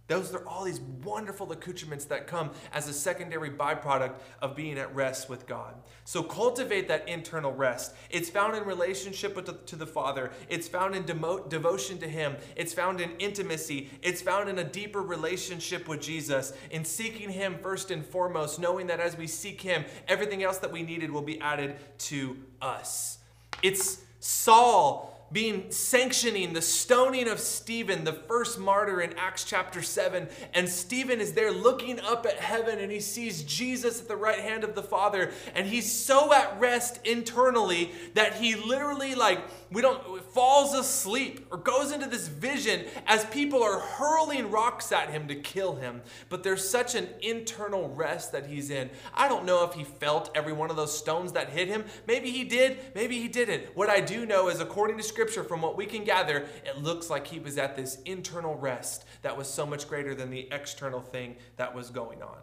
Those 0.08 0.32
are 0.34 0.46
all 0.46 0.64
these 0.64 0.80
wonderful 0.80 1.50
accoutrements 1.50 2.04
that 2.06 2.28
come 2.28 2.52
as 2.72 2.88
a 2.88 2.92
secondary 2.92 3.50
byproduct 3.50 4.14
of 4.40 4.54
being 4.54 4.78
at 4.78 4.94
rest 4.94 5.28
with 5.28 5.48
God. 5.48 5.74
So 6.04 6.22
cultivate 6.22 6.86
that 6.88 7.08
internal 7.08 7.52
rest. 7.52 7.94
It's 8.08 8.30
found 8.30 8.56
in 8.56 8.64
relationship 8.64 9.34
with 9.34 9.46
the, 9.46 9.54
to 9.54 9.74
the 9.74 9.86
Father. 9.86 10.30
It's 10.48 10.68
found 10.68 10.94
in 10.94 11.02
demo, 11.02 11.44
devotion 11.48 11.98
to 11.98 12.08
Him. 12.08 12.36
It's 12.54 12.72
found 12.72 13.00
in 13.00 13.10
intimacy. 13.18 13.90
It's 14.00 14.22
found 14.22 14.48
in 14.48 14.60
a 14.60 14.64
deeper 14.64 15.02
relationship 15.02 15.88
with 15.88 16.02
Jesus, 16.02 16.52
in 16.70 16.84
seeking 16.84 17.30
Him 17.30 17.58
first 17.60 17.90
and 17.90 18.06
foremost, 18.06 18.60
knowing 18.60 18.86
that 18.86 19.00
as 19.00 19.16
we 19.16 19.26
seek 19.26 19.60
Him, 19.60 19.84
everything 20.06 20.44
else 20.44 20.58
that 20.58 20.70
we 20.70 20.84
needed 20.84 21.10
will 21.10 21.22
be 21.22 21.40
added 21.40 21.76
to 21.98 22.36
us. 22.62 23.18
It's 23.60 24.02
Saul 24.20 25.15
being 25.32 25.70
sanctioning 25.70 26.52
the 26.52 26.62
stoning 26.62 27.28
of 27.28 27.40
Stephen, 27.40 28.04
the 28.04 28.12
first 28.12 28.58
martyr 28.58 29.00
in 29.00 29.12
Acts 29.14 29.44
chapter 29.44 29.82
7. 29.82 30.28
And 30.54 30.68
Stephen 30.68 31.20
is 31.20 31.32
there 31.32 31.50
looking 31.50 31.98
up 32.00 32.26
at 32.26 32.38
heaven 32.38 32.78
and 32.78 32.92
he 32.92 33.00
sees 33.00 33.42
Jesus 33.42 34.00
at 34.00 34.08
the 34.08 34.16
right 34.16 34.38
hand 34.38 34.64
of 34.64 34.74
the 34.74 34.82
Father. 34.82 35.32
And 35.54 35.66
he's 35.66 35.90
so 35.90 36.32
at 36.32 36.58
rest 36.60 37.00
internally 37.04 37.90
that 38.14 38.34
he 38.34 38.54
literally, 38.54 39.14
like, 39.14 39.40
we 39.70 39.82
don't, 39.82 40.22
falls 40.32 40.74
asleep 40.74 41.46
or 41.50 41.58
goes 41.58 41.90
into 41.90 42.08
this 42.08 42.28
vision 42.28 42.84
as 43.06 43.24
people 43.26 43.62
are 43.62 43.80
hurling 43.80 44.50
rocks 44.50 44.92
at 44.92 45.10
him 45.10 45.26
to 45.28 45.34
kill 45.34 45.74
him. 45.74 46.02
But 46.28 46.44
there's 46.44 46.68
such 46.68 46.94
an 46.94 47.08
internal 47.20 47.88
rest 47.88 48.32
that 48.32 48.46
he's 48.46 48.70
in. 48.70 48.90
I 49.12 49.28
don't 49.28 49.44
know 49.44 49.64
if 49.64 49.74
he 49.74 49.82
felt 49.82 50.30
every 50.36 50.52
one 50.52 50.70
of 50.70 50.76
those 50.76 50.96
stones 50.96 51.32
that 51.32 51.50
hit 51.50 51.66
him. 51.66 51.84
Maybe 52.06 52.30
he 52.30 52.44
did, 52.44 52.78
maybe 52.94 53.18
he 53.18 53.26
didn't. 53.26 53.76
What 53.76 53.90
I 53.90 54.00
do 54.00 54.24
know 54.24 54.48
is, 54.48 54.60
according 54.60 54.98
to 54.98 55.02
Scripture, 55.16 55.44
from 55.44 55.62
what 55.62 55.78
we 55.78 55.86
can 55.86 56.04
gather, 56.04 56.44
it 56.66 56.82
looks 56.82 57.08
like 57.08 57.26
he 57.26 57.38
was 57.38 57.56
at 57.56 57.74
this 57.74 57.96
internal 58.04 58.54
rest 58.54 59.06
that 59.22 59.34
was 59.34 59.48
so 59.48 59.64
much 59.64 59.88
greater 59.88 60.14
than 60.14 60.28
the 60.28 60.46
external 60.52 61.00
thing 61.00 61.36
that 61.56 61.74
was 61.74 61.88
going 61.88 62.22
on. 62.22 62.36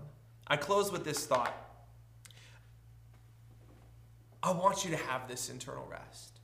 I 0.47 0.57
close 0.57 0.91
with 0.91 1.05
this 1.05 1.23
thought. 1.27 1.55
I 4.41 4.53
want 4.53 4.83
you 4.83 4.89
to 4.89 4.97
have 4.97 5.27
this 5.27 5.51
internal 5.51 5.85
rest. 5.87 6.39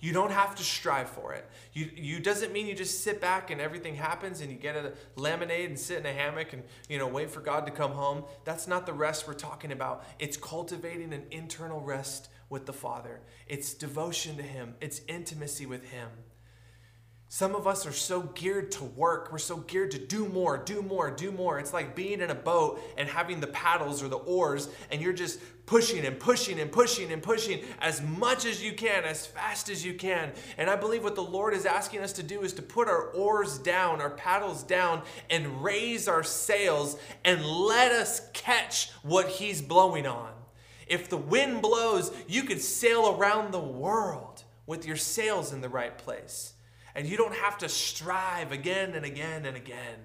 You 0.00 0.14
don't 0.14 0.32
have 0.32 0.54
to 0.54 0.62
strive 0.62 1.10
for 1.10 1.34
it. 1.34 1.46
You, 1.74 1.90
you 1.94 2.18
doesn't 2.18 2.50
mean 2.50 2.66
you 2.66 2.74
just 2.74 3.04
sit 3.04 3.20
back 3.20 3.50
and 3.50 3.60
everything 3.60 3.94
happens 3.94 4.40
and 4.40 4.50
you 4.50 4.56
get 4.56 4.76
a 4.76 4.94
lemonade 5.16 5.68
and 5.68 5.78
sit 5.78 5.98
in 5.98 6.06
a 6.06 6.12
hammock 6.14 6.54
and 6.54 6.62
you 6.88 6.98
know 6.98 7.08
wait 7.08 7.30
for 7.30 7.40
God 7.40 7.66
to 7.66 7.72
come 7.72 7.92
home. 7.92 8.24
That's 8.44 8.66
not 8.66 8.86
the 8.86 8.94
rest 8.94 9.28
we're 9.28 9.34
talking 9.34 9.70
about. 9.70 10.02
It's 10.18 10.38
cultivating 10.38 11.12
an 11.12 11.24
internal 11.30 11.82
rest 11.82 12.30
with 12.54 12.64
the 12.66 12.72
Father. 12.72 13.20
It's 13.48 13.74
devotion 13.74 14.36
to 14.36 14.42
Him. 14.42 14.76
It's 14.80 15.00
intimacy 15.08 15.66
with 15.66 15.90
Him. 15.90 16.08
Some 17.26 17.56
of 17.56 17.66
us 17.66 17.84
are 17.84 17.92
so 17.92 18.22
geared 18.22 18.70
to 18.72 18.84
work. 18.84 19.32
We're 19.32 19.38
so 19.38 19.56
geared 19.56 19.90
to 19.90 19.98
do 19.98 20.28
more, 20.28 20.56
do 20.56 20.80
more, 20.80 21.10
do 21.10 21.32
more. 21.32 21.58
It's 21.58 21.72
like 21.72 21.96
being 21.96 22.20
in 22.20 22.30
a 22.30 22.34
boat 22.34 22.80
and 22.96 23.08
having 23.08 23.40
the 23.40 23.48
paddles 23.48 24.04
or 24.04 24.08
the 24.08 24.18
oars, 24.18 24.68
and 24.92 25.02
you're 25.02 25.12
just 25.12 25.40
pushing 25.66 26.06
and 26.06 26.20
pushing 26.20 26.60
and 26.60 26.70
pushing 26.70 27.10
and 27.10 27.20
pushing 27.20 27.64
as 27.80 28.00
much 28.00 28.44
as 28.44 28.62
you 28.62 28.72
can, 28.72 29.02
as 29.02 29.26
fast 29.26 29.68
as 29.68 29.84
you 29.84 29.94
can. 29.94 30.30
And 30.56 30.70
I 30.70 30.76
believe 30.76 31.02
what 31.02 31.16
the 31.16 31.22
Lord 31.22 31.54
is 31.54 31.66
asking 31.66 32.02
us 32.02 32.12
to 32.12 32.22
do 32.22 32.42
is 32.42 32.52
to 32.52 32.62
put 32.62 32.86
our 32.86 33.08
oars 33.08 33.58
down, 33.58 34.00
our 34.00 34.10
paddles 34.10 34.62
down, 34.62 35.02
and 35.28 35.64
raise 35.64 36.06
our 36.06 36.22
sails 36.22 36.98
and 37.24 37.44
let 37.44 37.90
us 37.90 38.28
catch 38.32 38.92
what 39.02 39.28
He's 39.28 39.60
blowing 39.60 40.06
on. 40.06 40.30
If 40.86 41.08
the 41.08 41.16
wind 41.16 41.62
blows, 41.62 42.12
you 42.28 42.42
could 42.42 42.60
sail 42.60 43.16
around 43.16 43.52
the 43.52 43.60
world 43.60 44.44
with 44.66 44.86
your 44.86 44.96
sails 44.96 45.52
in 45.52 45.60
the 45.60 45.68
right 45.68 45.96
place. 45.96 46.54
And 46.94 47.06
you 47.06 47.16
don't 47.16 47.34
have 47.34 47.58
to 47.58 47.68
strive 47.68 48.52
again 48.52 48.94
and 48.94 49.04
again 49.04 49.46
and 49.46 49.56
again. 49.56 49.98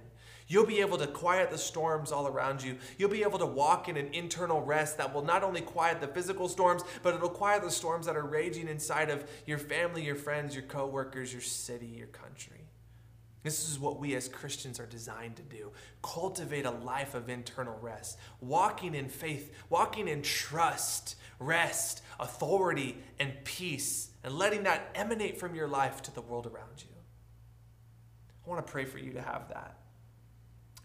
You'll 0.47 0.65
be 0.65 0.81
able 0.81 0.97
to 0.97 1.05
quiet 1.05 1.51
the 1.51 1.59
storms 1.59 2.11
all 2.11 2.27
around 2.27 2.63
you. 2.63 2.77
You'll 2.97 3.11
be 3.11 3.21
able 3.21 3.37
to 3.37 3.45
walk 3.45 3.87
in 3.87 3.95
an 3.95 4.11
internal 4.13 4.61
rest 4.61 4.97
that 4.97 5.13
will 5.13 5.23
not 5.23 5.43
only 5.43 5.61
quiet 5.61 6.01
the 6.01 6.07
physical 6.07 6.49
storms, 6.49 6.81
but 7.03 7.13
it'll 7.13 7.29
quiet 7.29 7.61
the 7.61 7.69
storms 7.69 8.07
that 8.07 8.17
are 8.17 8.25
raging 8.25 8.67
inside 8.67 9.11
of 9.11 9.29
your 9.45 9.59
family, 9.59 10.03
your 10.03 10.15
friends, 10.15 10.55
your 10.55 10.63
coworkers, 10.63 11.31
your 11.31 11.43
city, 11.43 11.85
your 11.85 12.07
country. 12.07 12.68
This 13.41 13.69
is 13.69 13.79
what 13.79 13.99
we 13.99 14.15
as 14.15 14.27
Christians 14.27 14.79
are 14.79 14.85
designed 14.85 15.37
to 15.37 15.43
do 15.43 15.71
cultivate 16.01 16.65
a 16.65 16.71
life 16.71 17.15
of 17.15 17.29
internal 17.29 17.77
rest, 17.81 18.17
walking 18.41 18.95
in 18.95 19.07
faith, 19.07 19.53
walking 19.69 20.07
in 20.07 20.21
trust, 20.21 21.15
rest, 21.39 22.01
authority, 22.19 22.97
and 23.19 23.33
peace, 23.45 24.09
and 24.23 24.33
letting 24.33 24.63
that 24.63 24.89
emanate 24.95 25.39
from 25.39 25.55
your 25.55 25.67
life 25.67 26.01
to 26.01 26.13
the 26.13 26.21
world 26.21 26.47
around 26.47 26.83
you. 26.83 26.95
I 28.45 28.49
want 28.49 28.65
to 28.65 28.71
pray 28.71 28.85
for 28.85 28.97
you 28.97 29.13
to 29.13 29.21
have 29.21 29.47
that. 29.49 29.77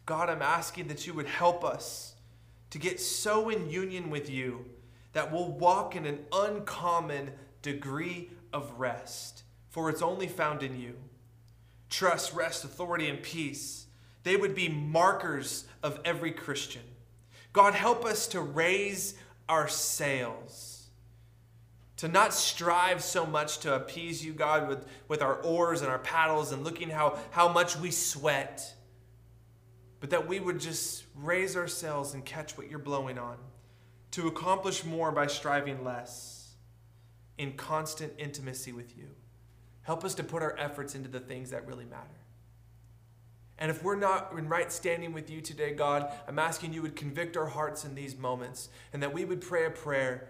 God, 0.07 0.29
I'm 0.29 0.43
asking 0.43 0.88
that 0.88 1.07
you 1.07 1.14
would 1.14 1.27
help 1.27 1.64
us 1.64 2.14
to 2.71 2.79
get 2.79 3.01
so 3.01 3.49
in 3.49 3.71
union 3.71 4.11
with 4.11 4.29
you 4.29 4.67
that 5.12 5.33
we'll 5.33 5.51
walk 5.51 5.97
in 5.97 6.05
an 6.07 6.19
uncommon 6.33 7.31
degree 7.62 8.31
of 8.53 8.73
rest, 8.79 9.45
for 9.71 9.88
it's 9.88 10.03
only 10.03 10.27
found 10.27 10.62
in 10.62 10.79
you. 10.79 10.97
Trust, 11.90 12.35
rest, 12.35 12.64
authority, 12.64 13.09
and 13.09 13.23
peace. 13.23 13.87
They 14.23 14.37
would 14.37 14.55
be 14.55 14.68
markers 14.68 15.64
of 15.83 16.01
every 16.05 16.33
Christian. 16.33 16.83
God, 17.53 17.75
help 17.75 18.05
us 18.05 18.27
to 18.29 18.40
raise 18.40 19.14
our 19.49 19.68
sails, 19.68 20.87
to 21.99 22.09
not 22.09 22.35
strive 22.35 23.03
so 23.03 23.27
much 23.27 23.59
to 23.59 23.75
appease 23.75 24.25
you, 24.25 24.33
God, 24.33 24.68
with, 24.68 24.87
with 25.09 25.23
our 25.23 25.37
oars 25.42 25.83
and 25.83 25.90
our 25.90 25.99
paddles 25.99 26.53
and 26.53 26.64
looking 26.64 26.88
how, 26.88 27.18
how 27.31 27.49
much 27.49 27.77
we 27.77 27.90
sweat 27.90 28.75
but 30.05 30.11
that 30.11 30.29
we 30.29 30.38
would 30.38 30.61
just 30.61 31.05
raise 31.14 31.57
our 31.57 31.66
sails 31.66 32.12
and 32.12 32.27
catch 32.27 32.59
what 32.59 32.68
you're 32.68 32.79
blowing 32.79 33.16
on, 33.16 33.38
to 34.11 34.29
accomplish 34.29 34.85
more 34.85 35.11
by 35.11 35.27
striving 35.27 35.83
less 35.83 36.57
in 37.38 37.55
constant 37.55 38.12
intimacy 38.18 38.70
with 38.70 38.94
you. 38.99 39.09
Help 39.85 40.05
us 40.05 40.14
to 40.14 40.25
put 40.25 40.42
our 40.42 40.59
efforts 40.59 40.94
into 40.94 41.09
the 41.09 41.20
things 41.20 41.51
that 41.51 41.66
really 41.66 41.85
matter. 41.85 42.25
And 43.59 43.70
if 43.70 43.83
we're 43.83 43.97
not 43.97 44.33
in 44.37 44.49
right 44.49 44.73
standing 44.73 45.12
with 45.12 45.31
you 45.31 45.40
today, 45.40 45.73
God, 45.73 46.11
I'm 46.27 46.38
asking 46.38 46.73
you 46.73 46.83
would 46.83 46.97
convict 46.97 47.37
our 47.37 47.47
hearts 47.47 47.85
in 47.85 47.94
these 47.94 48.16
moments 48.16 48.68
and 48.92 49.03
that 49.03 49.12
we 49.12 49.25
would 49.25 49.40
pray 49.40 49.66
a 49.66 49.70
prayer. 49.70 50.29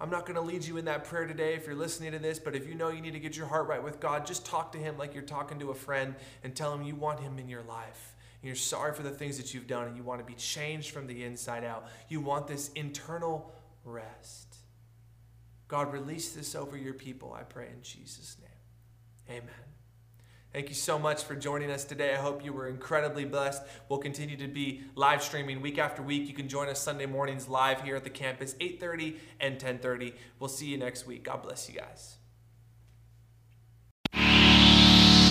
I'm 0.00 0.10
not 0.10 0.26
going 0.26 0.34
to 0.34 0.40
lead 0.40 0.64
you 0.64 0.76
in 0.76 0.86
that 0.86 1.04
prayer 1.04 1.26
today 1.26 1.54
if 1.54 1.66
you're 1.66 1.76
listening 1.76 2.12
to 2.12 2.18
this, 2.18 2.40
but 2.40 2.56
if 2.56 2.66
you 2.66 2.74
know 2.74 2.88
you 2.88 3.00
need 3.00 3.12
to 3.12 3.20
get 3.20 3.36
your 3.36 3.46
heart 3.46 3.68
right 3.68 3.82
with 3.82 4.00
God, 4.00 4.26
just 4.26 4.44
talk 4.44 4.72
to 4.72 4.78
Him 4.78 4.98
like 4.98 5.14
you're 5.14 5.22
talking 5.22 5.60
to 5.60 5.70
a 5.70 5.74
friend 5.74 6.16
and 6.42 6.56
tell 6.56 6.74
Him 6.74 6.82
you 6.82 6.96
want 6.96 7.20
Him 7.20 7.38
in 7.38 7.48
your 7.48 7.62
life 7.62 8.16
and 8.42 8.48
you're 8.48 8.56
sorry 8.56 8.92
for 8.92 9.02
the 9.02 9.10
things 9.10 9.36
that 9.36 9.54
you've 9.54 9.68
done 9.68 9.86
and 9.86 9.96
you 9.96 10.02
want 10.02 10.20
to 10.20 10.26
be 10.26 10.34
changed 10.34 10.90
from 10.90 11.06
the 11.06 11.22
inside 11.22 11.62
out. 11.62 11.86
You 12.08 12.20
want 12.20 12.48
this 12.48 12.70
internal 12.70 13.54
rest. 13.84 14.56
God, 15.68 15.92
release 15.92 16.32
this 16.32 16.54
over 16.54 16.76
your 16.76 16.94
people, 16.94 17.32
I 17.32 17.42
pray 17.44 17.68
in 17.68 17.82
Jesus' 17.82 18.36
name. 18.40 18.53
Amen. 19.28 19.48
Thank 20.52 20.68
you 20.68 20.74
so 20.76 21.00
much 21.00 21.24
for 21.24 21.34
joining 21.34 21.70
us 21.72 21.84
today. 21.84 22.14
I 22.14 22.18
hope 22.18 22.44
you 22.44 22.52
were 22.52 22.68
incredibly 22.68 23.24
blessed. 23.24 23.60
We'll 23.88 23.98
continue 23.98 24.36
to 24.36 24.46
be 24.46 24.84
live 24.94 25.20
streaming 25.20 25.60
week 25.60 25.78
after 25.78 26.00
week. 26.00 26.28
You 26.28 26.34
can 26.34 26.48
join 26.48 26.68
us 26.68 26.80
Sunday 26.80 27.06
mornings 27.06 27.48
live 27.48 27.82
here 27.82 27.96
at 27.96 28.04
the 28.04 28.10
campus, 28.10 28.54
8:30 28.60 29.18
and 29.40 29.58
10:30. 29.58 30.14
We'll 30.38 30.48
see 30.48 30.66
you 30.66 30.78
next 30.78 31.06
week. 31.06 31.24
God 31.24 31.42
bless 31.42 31.68
you 31.68 31.74
guys. 31.74 32.18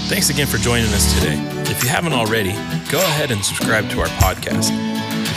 Thanks 0.10 0.29
again 0.29 0.47
for 0.47 0.58
joining 0.58 0.88
us 0.88 1.13
today. 1.17 1.39
If 1.71 1.82
you 1.84 1.89
haven't 1.89 2.13
already, 2.13 2.51
go 2.91 2.99
ahead 2.99 3.32
and 3.32 3.43
subscribe 3.43 3.89
to 3.91 4.01
our 4.01 4.08
podcast. 4.19 4.92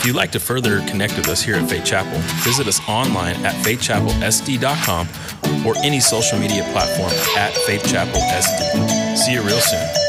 If 0.07 0.11
you'd 0.11 0.19
like 0.19 0.31
to 0.33 0.38
further 0.38 0.79
connect 0.87 1.16
with 1.16 1.29
us 1.29 1.42
here 1.42 1.57
at 1.57 1.69
Faith 1.69 1.85
Chapel, 1.85 2.16
visit 2.45 2.69
us 2.69 2.81
online 2.88 3.35
at 3.45 3.57
faithchapelsd.com 3.66 5.09
or 5.66 5.77
any 5.79 5.99
social 5.99 6.38
media 6.38 6.62
platform 6.71 7.11
at 7.37 7.53
faithchapelsd. 7.66 9.16
See 9.16 9.33
you 9.33 9.42
real 9.42 9.59
soon. 9.59 10.06